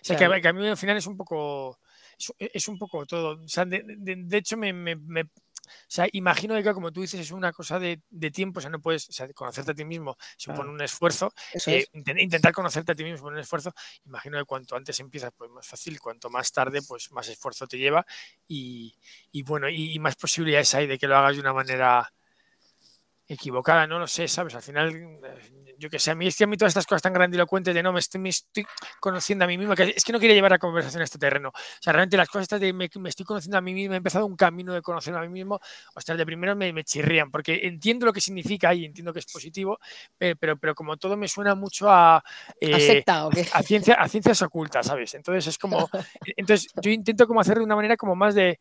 sea, 0.03 0.17
sea, 0.17 0.17
que, 0.17 0.25
a- 0.37 0.41
que 0.41 0.49
a 0.49 0.53
mí 0.53 0.65
al 0.69 0.77
final 0.77 0.97
es 0.97 1.07
un 1.09 1.17
poco, 1.17 1.81
es, 2.19 2.33
es 2.39 2.69
un 2.69 2.79
poco 2.79 3.05
todo. 3.07 3.43
O 3.45 3.49
sea, 3.49 3.65
de, 3.65 3.83
de- 3.87 4.17
de 4.17 4.37
hecho, 4.39 4.57
me, 4.57 4.73
me- 4.73 4.97
me- 4.97 5.23
o 5.23 5.89
sea, 5.89 6.07
imagino 6.13 6.55
que, 6.63 6.73
como 6.75 6.93
tú 6.93 7.01
dices, 7.01 7.19
es 7.21 7.33
una 7.33 7.53
cosa 7.53 7.79
de, 7.81 8.01
de 8.09 8.31
tiempo, 8.31 8.59
o 8.59 8.61
sea, 8.61 8.71
no 8.71 8.81
puedes, 8.81 9.09
o 9.09 9.13
sea, 9.13 9.29
conocerte 9.33 9.73
a 9.73 9.75
ti 9.75 9.85
mismo 9.85 10.17
supone 10.37 10.59
Claro. 10.61 10.73
un 10.73 10.81
esfuerzo, 10.81 11.33
eh, 11.67 11.79
es. 11.79 11.93
inten- 11.93 12.23
intentar 12.23 12.53
conocerte 12.53 12.93
a 12.93 12.95
ti 12.95 13.03
mismo 13.03 13.19
supone 13.19 13.37
un 13.37 13.41
esfuerzo, 13.43 13.73
imagino 14.05 14.39
que 14.39 14.45
cuanto 14.45 14.77
antes 14.77 15.01
empiezas, 15.01 15.33
pues 15.37 15.51
más 15.51 15.67
fácil, 15.67 16.01
cuanto 16.01 16.31
más 16.31 16.53
tarde, 16.53 16.83
pues 16.87 17.11
más 17.13 17.29
esfuerzo 17.29 17.67
te 17.67 17.79
lleva 17.79 18.07
y, 18.47 18.95
y 19.33 19.43
bueno, 19.43 19.69
y, 19.69 19.93
y 19.93 19.99
más 19.99 20.15
posibilidades 20.17 20.73
hay 20.77 20.87
de 20.87 20.99
que 20.99 21.09
lo 21.09 21.17
hagas 21.17 21.35
de 21.35 21.41
una 21.41 21.53
manera 21.53 22.13
equivocada, 23.29 23.87
no 23.87 23.99
lo 23.99 24.07
sé, 24.07 24.29
¿sabes? 24.29 24.55
Al 24.55 24.63
final, 24.63 24.95
eh, 24.95 25.66
yo 25.79 25.91
que 25.91 25.99
sé, 25.99 26.11
a 26.11 26.15
mí 26.15 26.27
es 26.27 26.37
que 26.37 26.45
a 26.45 26.47
mí 26.47 26.57
todas 26.57 26.71
estas 26.71 26.87
cosas 26.87 27.03
tan 27.03 27.13
grandilocuentes 27.13 27.75
de 27.75 27.83
no, 27.83 27.93
me 27.93 28.01
estoy, 28.01 28.21
me 28.21 28.29
estoy 28.29 28.67
conociendo 29.01 29.45
a 29.45 29.49
mí 29.49 29.59
mismo, 29.59 29.75
que 29.75 29.95
es 29.97 30.05
que 30.05 30.13
no 30.13 30.21
quería 30.21 30.35
llevar 30.35 30.51
la 30.51 30.59
conversación 30.59 31.01
a 31.01 31.05
este 31.05 31.19
terreno. 31.19 31.49
O 31.51 31.53
sea, 31.81 31.93
realmente 31.93 32.17
las 32.17 32.29
cosas 32.29 32.43
estas 32.43 32.61
de 32.61 32.73
me, 32.73 32.89
estoy 33.05 33.25
conociendo 33.25 33.59
a 33.59 33.61
mí 33.61 33.75
mismo, 33.75 33.95
he 33.95 33.97
empezado 33.97 34.27
un 34.27 34.37
camino 34.37 34.73
de 34.73 34.83
conocerme 34.83 35.19
a 35.19 35.23
mí 35.23 35.29
mismo, 35.29 35.61
o 35.95 36.01
sea, 36.01 36.15
de 36.17 36.27
primero 36.27 36.57
me, 36.57 36.73
me, 36.73 36.85
chirrían, 36.85 37.31
porque 37.31 37.61
entiendo 37.65 38.07
lo 38.07 38.13
que 38.13 38.21
significa 38.21 38.73
y 38.75 38.85
entiendo 38.85 39.13
que 39.13 39.19
es 39.19 39.27
positivo, 39.27 39.79
pero, 40.19 40.57
pero, 40.57 40.75
como 40.75 40.97
todo 40.97 41.17
me 41.17 41.29
suena 41.29 41.55
mucho 41.55 41.91
a, 41.91 42.23
eh, 42.61 43.05
a, 43.53 43.63
ciencia, 43.63 43.95
a 43.95 44.09
ciencias 44.09 44.43
ocultas, 44.43 44.87
¿sabes? 44.87 45.15
Entonces 45.15 45.47
es 45.49 45.59
como, 45.59 45.89
entonces 46.37 46.71
yo 46.81 46.91
intento 46.91 47.27
como 47.27 47.41
hacer 47.41 47.59
de 47.59 47.65
una 47.65 47.77
manera 47.77 47.97
como 47.97 48.15
más 48.15 48.35
de, 48.35 48.59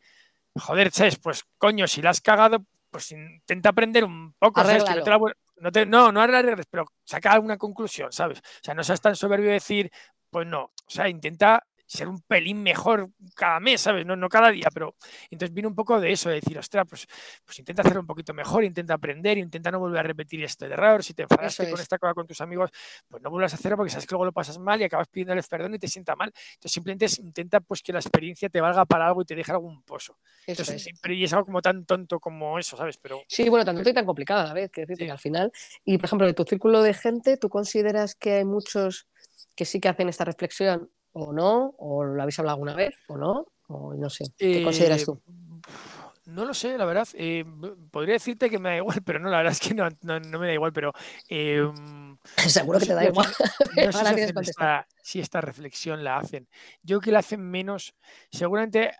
joder, 0.54 0.90
Ches, 0.90 1.16
pues 1.16 1.44
coño, 1.58 1.86
si 1.86 2.02
la 2.02 2.10
has 2.10 2.20
cagado, 2.20 2.64
pues 2.90 3.12
intenta 3.12 3.70
aprender 3.70 4.04
un 4.04 4.34
poco, 4.38 4.62
¿sabes? 4.62 4.84
Que 4.84 4.94
no, 4.94 5.02
te 5.02 5.10
la, 5.10 5.18
no, 5.60 5.72
te, 5.72 5.86
no, 5.86 6.12
no 6.12 6.20
pero 6.70 6.84
saca 7.04 7.32
alguna 7.32 7.56
conclusión, 7.58 8.12
¿sabes? 8.12 8.38
O 8.40 8.42
sea, 8.62 8.74
no 8.74 8.84
seas 8.84 9.00
tan 9.00 9.16
soberbio 9.16 9.48
de 9.48 9.54
decir, 9.54 9.90
pues 10.30 10.46
no, 10.46 10.64
o 10.64 10.72
sea, 10.90 11.08
intenta 11.08 11.66
ser 11.86 12.08
un 12.08 12.20
pelín 12.22 12.62
mejor 12.62 13.10
cada 13.34 13.60
mes, 13.60 13.80
¿sabes? 13.80 14.04
No, 14.04 14.16
no 14.16 14.28
cada 14.28 14.50
día, 14.50 14.68
pero 14.72 14.96
entonces 15.30 15.54
viene 15.54 15.68
un 15.68 15.74
poco 15.74 16.00
de 16.00 16.12
eso, 16.12 16.28
de 16.28 16.36
decir, 16.36 16.58
ostras, 16.58 16.84
pues, 16.88 17.06
pues 17.44 17.58
intenta 17.58 17.82
hacerlo 17.82 18.00
un 18.00 18.06
poquito 18.06 18.34
mejor, 18.34 18.64
intenta 18.64 18.94
aprender, 18.94 19.38
intenta 19.38 19.70
no 19.70 19.78
volver 19.78 20.00
a 20.00 20.02
repetir 20.02 20.42
este 20.42 20.66
error, 20.66 21.02
si 21.04 21.14
te 21.14 21.22
enfadaste 21.22 21.70
con 21.70 21.80
esta 21.80 21.98
cosa 21.98 22.14
con 22.14 22.26
tus 22.26 22.40
amigos, 22.40 22.70
pues 23.08 23.22
no 23.22 23.30
vuelvas 23.30 23.52
a 23.52 23.56
hacerlo 23.56 23.76
porque 23.76 23.90
sabes 23.90 24.06
que 24.06 24.14
luego 24.14 24.24
lo 24.24 24.32
pasas 24.32 24.58
mal 24.58 24.80
y 24.80 24.84
acabas 24.84 25.08
pidiéndoles 25.08 25.46
perdón 25.48 25.74
y 25.74 25.78
te 25.78 25.88
sienta 25.88 26.16
mal. 26.16 26.32
Entonces 26.54 26.72
simplemente 26.72 27.06
intenta 27.20 27.60
pues 27.60 27.82
que 27.82 27.92
la 27.92 28.00
experiencia 28.00 28.48
te 28.48 28.60
valga 28.60 28.84
para 28.84 29.06
algo 29.06 29.22
y 29.22 29.24
te 29.24 29.34
deje 29.34 29.52
algún 29.52 29.82
pozo. 29.82 30.18
Entonces, 30.46 30.82
siempre 30.82 31.14
y 31.14 31.24
es 31.24 31.32
algo 31.32 31.46
como 31.46 31.62
tan 31.62 31.84
tonto 31.84 32.20
como 32.20 32.58
eso, 32.58 32.76
¿sabes? 32.76 32.98
Pero... 32.98 33.22
Sí, 33.28 33.48
bueno, 33.48 33.64
tan 33.64 33.74
tonto 33.76 33.90
y 33.90 33.94
tan 33.94 34.06
complicado 34.06 34.40
a 34.40 34.44
la 34.44 34.52
vez, 34.52 34.70
que 34.70 34.86
decir 34.86 35.06
que 35.06 35.10
al 35.10 35.18
final, 35.18 35.52
y 35.84 35.98
por 35.98 36.06
ejemplo, 36.06 36.26
de 36.26 36.34
tu 36.34 36.44
círculo 36.44 36.82
de 36.82 36.94
gente, 36.94 37.36
¿tú 37.36 37.48
consideras 37.48 38.14
que 38.14 38.34
hay 38.34 38.44
muchos 38.44 39.08
que 39.54 39.64
sí 39.64 39.80
que 39.80 39.88
hacen 39.88 40.08
esta 40.08 40.24
reflexión 40.24 40.90
o 41.18 41.32
no, 41.32 41.74
o 41.78 42.04
lo 42.04 42.20
habéis 42.20 42.38
hablado 42.38 42.56
alguna 42.56 42.74
vez, 42.74 42.94
o 43.08 43.16
no, 43.16 43.46
o 43.68 43.94
no 43.94 44.10
sé. 44.10 44.24
¿Qué 44.36 44.62
consideras 44.62 45.04
tú? 45.04 45.18
Eh, 45.26 45.32
no 46.26 46.44
lo 46.44 46.52
sé, 46.52 46.76
la 46.76 46.84
verdad. 46.84 47.08
Eh, 47.14 47.44
podría 47.90 48.14
decirte 48.14 48.50
que 48.50 48.58
me 48.58 48.68
da 48.70 48.76
igual, 48.76 49.00
pero 49.02 49.18
no, 49.18 49.30
la 49.30 49.38
verdad 49.38 49.52
es 49.52 49.60
que 49.60 49.72
no, 49.74 49.88
me 50.02 50.46
da 50.46 50.52
igual, 50.52 50.74
pero... 50.74 50.92
Em, 51.28 52.18
Seguro 52.36 52.78
que 52.78 52.86
te 52.86 52.94
da 52.94 53.04
igual. 53.04 53.26
No 53.86 53.92
sé 53.92 54.14
si, 54.14 54.50
esta, 54.50 54.86
si, 55.02 55.20
esta, 55.20 55.40
reflexión 55.40 56.04
la 56.04 56.18
hacen. 56.18 56.48
Yo 56.82 57.00
que 57.00 57.12
la 57.12 57.20
hacen 57.20 57.40
menos, 57.40 57.94
seguramente 58.30 58.90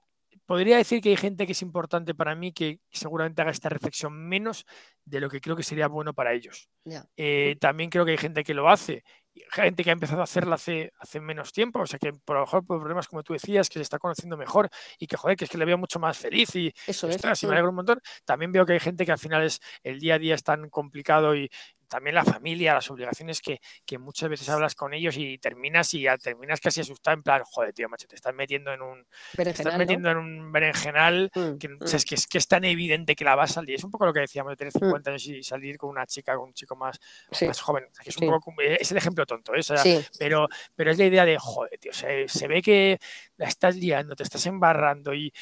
podría 0.46 0.78
decir 0.78 1.02
que 1.02 1.10
hay 1.10 1.16
gente 1.16 1.44
que 1.44 1.52
es 1.52 1.62
importante 1.62 2.14
para 2.14 2.34
mí 2.34 2.52
que 2.52 2.80
seguramente 2.90 3.42
haga 3.42 3.50
esta 3.50 3.68
reflexión 3.68 4.14
menos 4.14 4.64
de 5.04 5.20
lo 5.20 5.28
que 5.28 5.40
creo 5.40 5.56
que 5.56 5.64
sería 5.64 5.88
bueno 5.88 6.14
para 6.14 6.32
ellos. 6.32 6.70
Eh, 7.16 7.56
también 7.60 7.90
creo 7.90 8.04
que 8.04 8.12
hay 8.12 8.18
gente 8.18 8.44
que 8.44 8.54
lo 8.54 8.70
hace 8.70 9.02
gente 9.50 9.84
que 9.84 9.90
ha 9.90 9.92
empezado 9.92 10.20
a 10.20 10.24
hacerla 10.24 10.56
hace, 10.56 10.92
hace 10.98 11.20
menos 11.20 11.52
tiempo, 11.52 11.80
o 11.80 11.86
sea 11.86 11.98
que 11.98 12.12
por 12.12 12.36
lo 12.36 12.42
mejor 12.42 12.64
por 12.64 12.78
problemas 12.78 13.08
como 13.08 13.22
tú 13.22 13.32
decías, 13.32 13.68
que 13.68 13.78
se 13.78 13.82
está 13.82 13.98
conociendo 13.98 14.36
mejor 14.36 14.68
y 14.98 15.06
que 15.06 15.16
joder, 15.16 15.36
que 15.36 15.44
es 15.44 15.50
que 15.50 15.58
le 15.58 15.64
veo 15.64 15.78
mucho 15.78 15.98
más 15.98 16.16
feliz 16.18 16.54
y 16.56 16.72
eso 16.86 17.08
es, 17.08 17.22
me 17.44 17.52
alegro 17.52 17.70
un 17.70 17.76
montón. 17.76 18.00
También 18.24 18.52
veo 18.52 18.66
que 18.66 18.74
hay 18.74 18.80
gente 18.80 19.04
que 19.04 19.12
al 19.12 19.18
final 19.18 19.42
es 19.44 19.60
el 19.82 20.00
día 20.00 20.14
a 20.14 20.18
día 20.18 20.34
es 20.34 20.42
tan 20.42 20.68
complicado 20.70 21.34
y, 21.34 21.50
también 21.88 22.14
la 22.14 22.24
familia, 22.24 22.74
las 22.74 22.90
obligaciones 22.90 23.40
que, 23.40 23.60
que, 23.84 23.98
muchas 23.98 24.28
veces 24.28 24.48
hablas 24.48 24.74
con 24.74 24.94
ellos 24.94 25.16
y 25.16 25.38
terminas 25.38 25.92
y 25.94 26.02
ya 26.02 26.16
terminas 26.18 26.60
casi 26.60 26.80
asustado 26.80 27.16
en 27.16 27.22
plan, 27.22 27.42
joder, 27.44 27.72
tío, 27.72 27.88
macho, 27.88 28.06
te 28.06 28.16
estás 28.16 28.34
metiendo 28.34 28.72
en 28.72 28.82
un 28.82 29.06
berenjenal, 29.36 29.78
metiendo 29.78 30.10
en 30.10 30.16
un 30.16 30.52
berenjenal 30.52 31.30
mm, 31.34 31.56
que, 31.58 31.68
mm. 31.68 31.78
es 31.82 32.04
que, 32.04 32.14
es 32.14 32.26
que 32.26 32.38
es 32.38 32.48
tan 32.48 32.64
evidente 32.64 33.14
que 33.14 33.24
la 33.24 33.34
vas 33.34 33.52
a 33.52 33.54
salir. 33.54 33.76
Es 33.76 33.84
un 33.84 33.90
poco 33.90 34.06
lo 34.06 34.12
que 34.12 34.20
decíamos 34.20 34.52
de 34.52 34.56
tener 34.56 34.72
50 34.72 35.10
mm. 35.10 35.12
años 35.12 35.26
y 35.26 35.42
salir 35.42 35.78
con 35.78 35.90
una 35.90 36.06
chica, 36.06 36.36
con 36.36 36.48
un 36.48 36.54
chico 36.54 36.76
más, 36.76 36.98
más 37.40 37.60
joven. 37.60 37.86
es, 38.04 38.16
un 38.18 38.28
poco, 38.28 38.54
es 38.60 38.90
el 38.90 38.98
ejemplo 38.98 39.26
tonto, 39.26 39.52
¿eh? 39.54 40.04
pero, 40.18 40.48
pero 40.74 40.90
es 40.90 40.98
la 40.98 41.06
idea 41.06 41.24
de, 41.24 41.36
joder, 41.38 41.78
tío, 41.78 41.92
se, 41.92 42.28
se 42.28 42.48
ve 42.48 42.62
que 42.62 42.98
la 43.36 43.48
estás 43.48 43.76
liando, 43.76 44.16
te 44.16 44.22
estás 44.22 44.44
embarrando 44.46 45.14
y, 45.14 45.32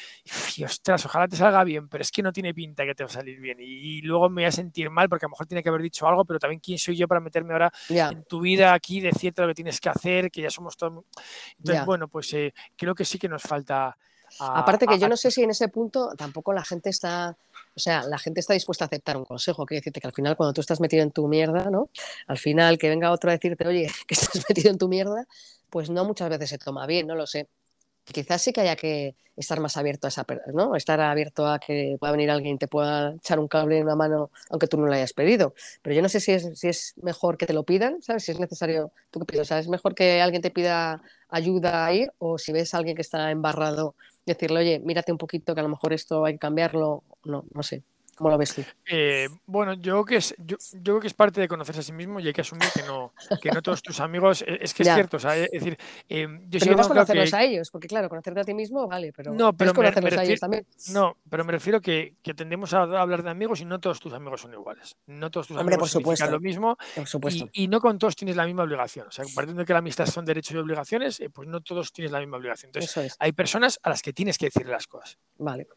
y, 0.57 0.63
ostras, 0.63 1.05
ojalá 1.05 1.27
te 1.27 1.35
salga 1.35 1.63
bien, 1.63 1.87
pero 1.87 2.01
es 2.01 2.11
que 2.11 2.21
no 2.21 2.33
tiene 2.33 2.53
pinta 2.53 2.85
que 2.85 2.93
te 2.93 3.03
va 3.03 3.09
a 3.09 3.13
salir 3.13 3.39
bien. 3.39 3.57
Y, 3.59 4.01
luego 4.01 4.29
me 4.29 4.41
voy 4.41 4.45
a 4.45 4.51
sentir 4.51 4.89
mal 4.89 5.07
porque 5.09 5.25
a 5.25 5.27
lo 5.27 5.31
mejor 5.31 5.47
tiene 5.47 5.63
que 5.63 5.69
haber 5.69 5.81
dicho 5.81 6.07
algo, 6.07 6.25
pero 6.25 6.39
también 6.39 6.59
quién 6.59 6.77
soy 6.77 6.95
yo 6.95 7.07
para 7.07 7.21
meterme 7.21 7.53
ahora 7.53 7.71
en 7.89 8.23
tu 8.23 8.41
vida 8.41 8.73
aquí, 8.73 8.99
decirte 8.99 9.41
lo 9.41 9.47
que 9.47 9.55
tienes 9.55 9.79
que 9.79 9.89
hacer, 9.89 10.29
que 10.29 10.41
ya 10.41 10.49
somos 10.49 10.75
todos. 10.77 11.05
Entonces, 11.57 11.85
bueno, 11.85 12.07
pues 12.07 12.31
eh, 12.33 12.53
creo 12.75 12.93
que 12.93 13.05
sí 13.05 13.17
que 13.17 13.29
nos 13.29 13.41
falta. 13.41 13.97
Aparte 14.39 14.87
que 14.87 14.99
yo 14.99 15.07
no 15.07 15.15
sé 15.15 15.31
si 15.31 15.43
en 15.43 15.51
ese 15.51 15.69
punto 15.69 16.13
tampoco 16.17 16.51
la 16.51 16.65
gente 16.65 16.89
está, 16.89 17.37
o 17.75 17.79
sea, 17.79 18.03
la 18.03 18.17
gente 18.17 18.41
está 18.41 18.53
dispuesta 18.53 18.83
a 18.83 18.87
aceptar 18.87 19.15
un 19.15 19.23
consejo, 19.23 19.65
quiere 19.65 19.79
decirte 19.79 20.01
que 20.01 20.07
al 20.07 20.13
final 20.13 20.35
cuando 20.35 20.51
tú 20.53 20.61
estás 20.61 20.81
metido 20.81 21.03
en 21.03 21.11
tu 21.11 21.27
mierda, 21.27 21.69
¿no? 21.69 21.89
Al 22.27 22.37
final 22.37 22.77
que 22.77 22.89
venga 22.89 23.11
otro 23.11 23.29
a 23.29 23.33
decirte, 23.33 23.65
oye, 23.67 23.87
que 24.07 24.15
estás 24.15 24.43
metido 24.49 24.71
en 24.71 24.77
tu 24.77 24.89
mierda, 24.89 25.25
pues 25.69 25.89
no 25.89 26.03
muchas 26.03 26.29
veces 26.29 26.49
se 26.49 26.57
toma 26.57 26.85
bien, 26.85 27.07
no 27.07 27.15
lo 27.15 27.27
sé 27.27 27.47
quizás 28.13 28.41
sí 28.41 28.53
que 28.53 28.61
haya 28.61 28.75
que 28.75 29.15
estar 29.35 29.59
más 29.59 29.77
abierto 29.77 30.07
a 30.07 30.09
esa 30.09 30.25
¿no? 30.53 30.75
Estar 30.75 30.99
abierto 31.01 31.47
a 31.47 31.59
que 31.59 31.97
pueda 31.99 32.11
venir 32.11 32.31
alguien 32.31 32.55
y 32.55 32.57
te 32.57 32.67
pueda 32.67 33.13
echar 33.15 33.39
un 33.39 33.47
cable 33.47 33.77
en 33.77 33.83
una 33.83 33.95
mano 33.95 34.31
aunque 34.49 34.67
tú 34.67 34.77
no 34.77 34.87
lo 34.87 34.93
hayas 34.93 35.13
pedido. 35.13 35.53
Pero 35.81 35.95
yo 35.95 36.01
no 36.01 36.09
sé 36.09 36.19
si 36.19 36.31
es, 36.31 36.57
si 36.57 36.67
es 36.69 36.93
mejor 37.01 37.37
que 37.37 37.45
te 37.45 37.53
lo 37.53 37.63
pidan, 37.63 38.01
¿sabes? 38.01 38.23
Si 38.23 38.31
es 38.31 38.39
necesario, 38.39 38.91
tú 39.11 39.19
qué 39.19 39.25
piensas, 39.25 39.61
¿es 39.61 39.67
mejor 39.69 39.95
que 39.95 40.21
alguien 40.21 40.41
te 40.41 40.51
pida 40.51 41.01
ayuda 41.29 41.85
a 41.85 41.93
ir 41.93 42.11
o 42.17 42.37
si 42.37 42.51
ves 42.53 42.73
a 42.73 42.77
alguien 42.77 42.95
que 42.95 43.01
está 43.01 43.31
embarrado, 43.31 43.95
decirle, 44.25 44.59
oye, 44.59 44.79
mírate 44.79 45.11
un 45.11 45.17
poquito 45.17 45.53
que 45.53 45.59
a 45.61 45.63
lo 45.63 45.69
mejor 45.69 45.93
esto 45.93 46.25
hay 46.25 46.33
que 46.33 46.39
cambiarlo, 46.39 47.03
no, 47.25 47.45
no 47.53 47.63
sé. 47.63 47.83
¿Cómo 48.15 48.29
lo 48.29 48.37
ves 48.37 48.55
tú? 48.55 48.63
Eh, 48.89 49.27
bueno, 49.45 49.73
yo 49.73 49.81
creo, 49.93 50.05
que 50.05 50.15
es, 50.15 50.33
yo, 50.37 50.55
creo 50.81 50.99
que 51.01 51.07
es 51.07 51.13
parte 51.13 51.41
de 51.41 51.49
conocerse 51.49 51.81
a 51.81 51.83
sí 51.83 51.91
mismo 51.91 52.21
y 52.21 52.27
hay 52.27 52.33
que 52.33 52.41
asumir 52.41 52.69
que 52.73 52.83
no, 52.83 53.13
que 53.41 53.51
no 53.51 53.61
todos 53.61 53.81
tus 53.81 53.99
amigos. 53.99 54.41
E, 54.41 54.57
es 54.61 54.73
que 54.73 54.83
es 54.83 54.93
cierto, 54.93 55.17
o 55.17 55.19
sea, 55.19 55.35
es 55.35 55.51
decir, 55.51 55.77
eh, 56.07 56.25
yo 56.47 56.59
pero 56.59 56.77
no 56.77 56.87
conocerlos 56.87 57.33
a 57.33 57.43
ellos, 57.43 57.69
porque 57.71 57.87
claro, 57.87 58.07
conocerte 58.07 58.39
a 58.39 58.43
ti 58.45 58.53
mismo, 58.53 58.87
vale, 58.87 59.11
pero 59.11 59.33
no, 59.33 59.51
pero 59.51 59.71
me, 59.71 59.75
conocerlos 59.75 60.17
a 60.17 60.23
ellos 60.23 60.39
también. 60.39 60.65
No, 60.91 61.17
pero 61.29 61.43
me 61.43 61.51
refiero 61.51 61.81
que, 61.81 62.15
que 62.23 62.33
tendemos 62.33 62.73
a 62.73 62.83
hablar 62.83 63.21
de 63.21 63.29
amigos 63.29 63.59
y 63.59 63.65
no 63.65 63.81
todos 63.81 63.99
tus 63.99 64.13
amigos 64.13 64.41
son 64.41 64.53
iguales. 64.53 64.95
No 65.07 65.29
todos 65.29 65.47
tus 65.47 65.57
Hombre, 65.57 65.75
amigos 65.75 65.91
significan 65.91 66.31
lo 66.31 66.39
mismo. 66.39 66.77
Por 66.95 67.07
supuesto. 67.07 67.49
Y, 67.51 67.67
no 67.67 67.81
con 67.81 67.99
todos 67.99 68.15
tienes 68.15 68.37
la 68.37 68.45
misma 68.45 68.63
obligación. 68.63 69.07
O 69.07 69.11
sea, 69.11 69.25
partiendo 69.35 69.61
de 69.61 69.65
que 69.65 69.73
la 69.73 69.79
amistad 69.79 70.05
son 70.05 70.23
derechos 70.23 70.53
y 70.53 70.57
obligaciones, 70.57 71.19
eh, 71.19 71.29
pues 71.29 71.49
no 71.49 71.59
todos 71.59 71.91
tienes 71.91 72.13
la 72.13 72.19
misma 72.19 72.37
obligación. 72.37 72.71
Entonces, 72.73 73.17
hay 73.19 73.31
personas 73.33 73.77
a 73.83 73.89
las 73.89 74.01
que 74.01 74.13
tienes 74.13 74.37
que 74.37 74.45
decirle 74.45 74.71
las 74.71 74.87
cosas. 74.87 75.17
Vale. 75.37 75.67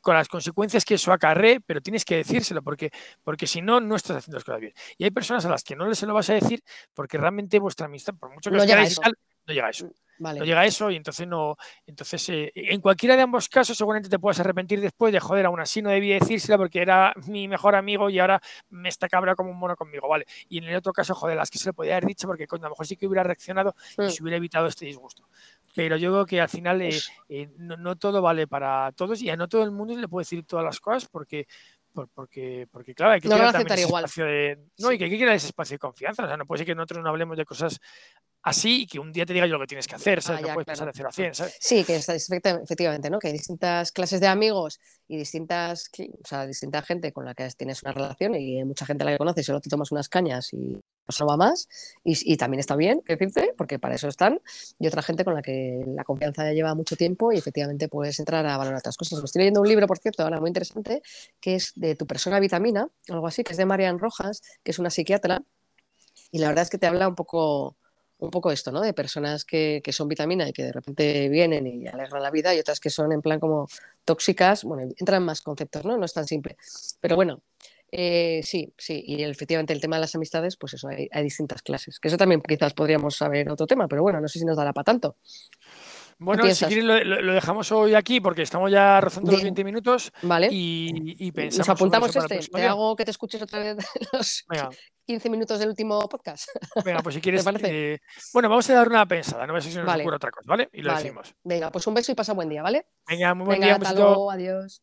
con 0.00 0.14
las 0.14 0.26
consecuencias 0.26 0.84
que 0.84 0.94
eso 0.94 1.12
acarre, 1.12 1.60
pero 1.64 1.80
tienes 1.84 2.04
que 2.04 2.16
decírselo 2.16 2.62
porque, 2.62 2.90
porque 3.22 3.46
si 3.46 3.62
no, 3.62 3.80
no 3.80 3.94
estás 3.94 4.16
haciendo 4.16 4.38
las 4.38 4.44
cosas 4.44 4.60
bien. 4.60 4.72
Y 4.98 5.04
hay 5.04 5.10
personas 5.10 5.44
a 5.44 5.50
las 5.50 5.62
que 5.62 5.76
no 5.76 5.94
se 5.94 6.06
lo 6.06 6.14
vas 6.14 6.28
a 6.30 6.34
decir 6.34 6.64
porque 6.92 7.18
realmente 7.18 7.60
vuestra 7.60 7.86
amistad, 7.86 8.14
por 8.14 8.32
mucho 8.32 8.50
que 8.50 8.56
no 8.56 8.62
a 8.62 8.82
eso. 8.82 9.02
no 9.46 9.54
llega 9.54 9.66
a 9.68 9.70
eso. 9.70 9.90
No 10.18 10.44
llega 10.44 10.60
a 10.60 10.64
eso 10.64 10.90
y 10.90 10.96
entonces 10.96 11.26
no. 11.26 11.56
Entonces, 11.86 12.28
eh, 12.28 12.52
en 12.54 12.80
cualquiera 12.80 13.16
de 13.16 13.22
ambos 13.22 13.48
casos, 13.48 13.76
seguramente 13.76 14.08
te 14.08 14.18
puedes 14.18 14.38
arrepentir 14.38 14.80
después 14.80 15.12
de 15.12 15.20
joder, 15.20 15.46
aún 15.46 15.60
así 15.60 15.82
no 15.82 15.90
debía 15.90 16.18
decírselo 16.18 16.56
porque 16.56 16.80
era 16.80 17.12
mi 17.26 17.48
mejor 17.48 17.74
amigo 17.74 18.08
y 18.08 18.18
ahora 18.20 18.40
me 18.70 18.88
está 18.88 19.08
cabra 19.08 19.34
como 19.34 19.50
un 19.50 19.58
mono 19.58 19.76
conmigo, 19.76 20.08
¿vale? 20.08 20.24
Y 20.48 20.58
en 20.58 20.64
el 20.64 20.76
otro 20.76 20.92
caso, 20.92 21.14
joder, 21.14 21.36
las 21.36 21.50
que 21.50 21.58
se 21.58 21.68
le 21.68 21.72
podía 21.72 21.92
haber 21.94 22.06
dicho 22.06 22.28
porque 22.28 22.46
a 22.48 22.56
lo 22.56 22.70
mejor 22.70 22.86
sí 22.86 22.96
que 22.96 23.06
hubiera 23.06 23.24
reaccionado 23.24 23.74
y 23.98 24.02
mm. 24.02 24.10
se 24.10 24.22
hubiera 24.22 24.36
evitado 24.36 24.66
este 24.68 24.86
disgusto. 24.86 25.28
Pero 25.74 25.96
yo 25.96 26.12
creo 26.12 26.26
que 26.26 26.40
al 26.40 26.48
final 26.48 26.80
eh, 26.82 26.90
pues 26.90 27.10
eh, 27.28 27.50
no, 27.58 27.96
todo 27.96 28.22
vale 28.22 28.46
para 28.46 28.92
todos 28.92 29.20
y 29.20 29.30
a 29.30 29.36
no 29.36 29.48
todo 29.48 29.64
el 29.64 29.72
mundo 29.72 29.96
le 29.96 30.08
puede 30.08 30.22
decir 30.22 30.44
todas 30.44 30.64
las 30.64 30.80
cosas 30.80 31.08
porque 31.10 31.46
porque, 32.12 32.66
porque 32.72 32.94
claro, 32.94 33.12
hay 33.12 33.20
que 33.20 33.28
no 33.28 33.36
crear 33.36 33.78
igual. 33.78 34.04
espacio 34.04 34.24
de. 34.24 34.58
No, 34.78 34.90
y 34.90 34.98
que 34.98 35.04
hay 35.04 35.10
que 35.10 35.18
crear 35.18 35.36
ese 35.36 35.46
espacio 35.46 35.74
de 35.74 35.78
confianza. 35.78 36.24
O 36.24 36.26
sea, 36.26 36.36
no 36.36 36.44
puede 36.44 36.58
ser 36.58 36.66
que 36.66 36.74
nosotros 36.74 37.04
no 37.04 37.08
hablemos 37.08 37.36
de 37.36 37.44
cosas 37.44 37.80
así 38.44 38.82
y 38.82 38.86
que 38.86 38.98
un 38.98 39.12
día 39.12 39.24
te 39.24 39.32
diga 39.32 39.46
yo 39.46 39.54
lo 39.54 39.60
que 39.60 39.66
tienes 39.66 39.88
que 39.88 39.96
hacer, 39.96 40.22
¿sabes? 40.22 40.44
Ah, 40.44 40.48
no 40.48 40.54
puedes 40.54 40.66
pasar 40.66 40.86
de 40.86 40.92
0 40.94 41.08
a 41.08 41.12
100, 41.12 41.34
¿sabes? 41.34 41.56
Sí, 41.58 41.82
que 41.82 41.96
es, 41.96 42.08
efectivamente, 42.08 43.10
¿no? 43.10 43.18
Que 43.18 43.28
hay 43.28 43.32
distintas 43.32 43.90
clases 43.90 44.20
de 44.20 44.26
amigos 44.26 44.78
y 45.08 45.16
distintas, 45.16 45.90
o 45.98 46.28
sea, 46.28 46.46
distinta 46.46 46.82
gente 46.82 47.12
con 47.12 47.24
la 47.24 47.34
que 47.34 47.48
tienes 47.56 47.82
una 47.82 47.92
relación 47.92 48.34
y 48.34 48.58
hay 48.58 48.64
mucha 48.64 48.84
gente 48.84 49.02
a 49.02 49.06
la 49.06 49.12
que 49.12 49.18
conoces 49.18 49.42
y 49.42 49.46
solo 49.46 49.60
te 49.60 49.70
tomas 49.70 49.90
unas 49.92 50.08
cañas 50.08 50.52
y 50.52 50.58
no 51.20 51.26
va 51.26 51.36
más 51.36 51.68
y, 52.02 52.36
también 52.36 52.60
está 52.60 52.76
bien, 52.76 53.02
decirte, 53.06 53.54
porque 53.56 53.78
para 53.78 53.94
eso 53.94 54.08
están 54.08 54.40
y 54.78 54.86
otra 54.86 55.02
gente 55.02 55.24
con 55.24 55.34
la 55.34 55.42
que 55.42 55.82
la 55.86 56.04
confianza 56.04 56.44
ya 56.44 56.52
lleva 56.52 56.74
mucho 56.74 56.96
tiempo 56.96 57.32
y 57.32 57.38
efectivamente 57.38 57.88
puedes 57.88 58.18
entrar 58.18 58.46
a 58.46 58.56
valorar 58.56 58.78
otras 58.78 58.96
cosas. 58.96 59.22
estoy 59.22 59.40
leyendo 59.40 59.60
un 59.60 59.68
libro, 59.68 59.86
por 59.86 59.98
cierto, 59.98 60.22
ahora 60.22 60.40
muy 60.40 60.48
interesante, 60.48 61.02
que 61.40 61.54
es 61.56 61.72
de 61.76 61.94
tu 61.94 62.06
persona 62.06 62.40
vitamina, 62.40 62.88
algo 63.08 63.26
así, 63.26 63.42
que 63.42 63.52
es 63.52 63.58
de 63.58 63.66
Marian 63.66 63.98
Rojas, 63.98 64.42
que 64.62 64.70
es 64.70 64.78
una 64.78 64.90
psiquiatra 64.90 65.42
y 66.30 66.38
la 66.38 66.48
verdad 66.48 66.62
es 66.62 66.70
que 66.70 66.78
te 66.78 66.86
habla 66.86 67.08
un 67.08 67.14
poco 67.14 67.76
un 68.18 68.30
poco 68.30 68.50
esto, 68.50 68.72
¿no? 68.72 68.80
De 68.80 68.92
personas 68.92 69.44
que, 69.44 69.80
que, 69.84 69.92
son 69.92 70.08
vitamina 70.08 70.48
y 70.48 70.52
que 70.52 70.64
de 70.64 70.72
repente 70.72 71.28
vienen 71.28 71.66
y 71.66 71.86
alegran 71.86 72.22
la 72.22 72.30
vida 72.30 72.54
y 72.54 72.60
otras 72.60 72.80
que 72.80 72.90
son 72.90 73.12
en 73.12 73.22
plan 73.22 73.40
como 73.40 73.68
tóxicas. 74.04 74.64
Bueno, 74.64 74.90
entran 74.98 75.24
más 75.24 75.40
conceptos, 75.40 75.84
¿no? 75.84 75.96
No 75.96 76.04
es 76.04 76.12
tan 76.12 76.26
simple. 76.26 76.56
Pero 77.00 77.16
bueno, 77.16 77.42
eh, 77.90 78.40
sí, 78.42 78.72
sí. 78.76 79.02
Y 79.06 79.22
efectivamente 79.22 79.72
el 79.72 79.80
tema 79.80 79.96
de 79.96 80.00
las 80.00 80.14
amistades, 80.14 80.56
pues 80.56 80.74
eso, 80.74 80.88
hay, 80.88 81.08
hay, 81.12 81.22
distintas 81.22 81.62
clases. 81.62 82.00
Que 82.00 82.08
eso 82.08 82.16
también 82.16 82.40
quizás 82.40 82.74
podríamos 82.74 83.16
saber 83.16 83.50
otro 83.50 83.66
tema, 83.66 83.88
pero 83.88 84.02
bueno, 84.02 84.20
no 84.20 84.28
sé 84.28 84.38
si 84.38 84.44
nos 84.44 84.56
dará 84.56 84.72
para 84.72 84.84
tanto. 84.84 85.16
Bueno, 86.24 86.54
si 86.54 86.64
quieres 86.64 86.84
lo, 86.84 87.32
dejamos 87.32 87.70
hoy 87.72 87.94
aquí 87.94 88.20
porque 88.20 88.42
estamos 88.42 88.70
ya 88.70 89.00
rozando 89.00 89.32
los 89.32 89.42
20 89.42 89.64
minutos. 89.64 90.12
Vale. 90.22 90.48
Y, 90.50 91.30
pensamos. 91.32 91.68
Nos 91.68 91.68
apuntamos 91.68 92.16
este. 92.16 92.38
Te 92.38 92.64
hago 92.64 92.96
que 92.96 93.04
te 93.04 93.10
escuches 93.10 93.42
otra 93.42 93.58
vez 93.58 93.76
los 94.12 94.44
15 95.06 95.30
minutos 95.30 95.58
del 95.58 95.68
último 95.68 96.00
podcast. 96.08 96.48
Venga, 96.84 97.02
pues 97.02 97.14
si 97.14 97.20
quieres. 97.20 97.44
Eh, 97.62 97.98
bueno, 98.32 98.48
vamos 98.48 98.68
a 98.70 98.74
dar 98.74 98.88
una 98.88 99.06
pensada. 99.06 99.46
No 99.46 99.60
sé 99.60 99.70
si 99.70 99.78
nos 99.78 99.88
ocurre 99.88 100.16
otra 100.16 100.30
cosa, 100.30 100.46
¿vale? 100.48 100.68
Y 100.72 100.82
lo 100.82 100.94
decimos. 100.94 101.34
Venga, 101.42 101.70
pues 101.70 101.86
un 101.86 101.94
beso 101.94 102.12
y 102.12 102.14
pasa 102.14 102.32
buen 102.32 102.48
día, 102.48 102.62
¿vale? 102.62 102.86
Venga, 103.06 103.34
muy 103.34 103.46
buen 103.46 103.60
día. 103.60 103.76
Hasta 103.76 103.92
luego, 103.92 104.30
adiós. 104.30 104.82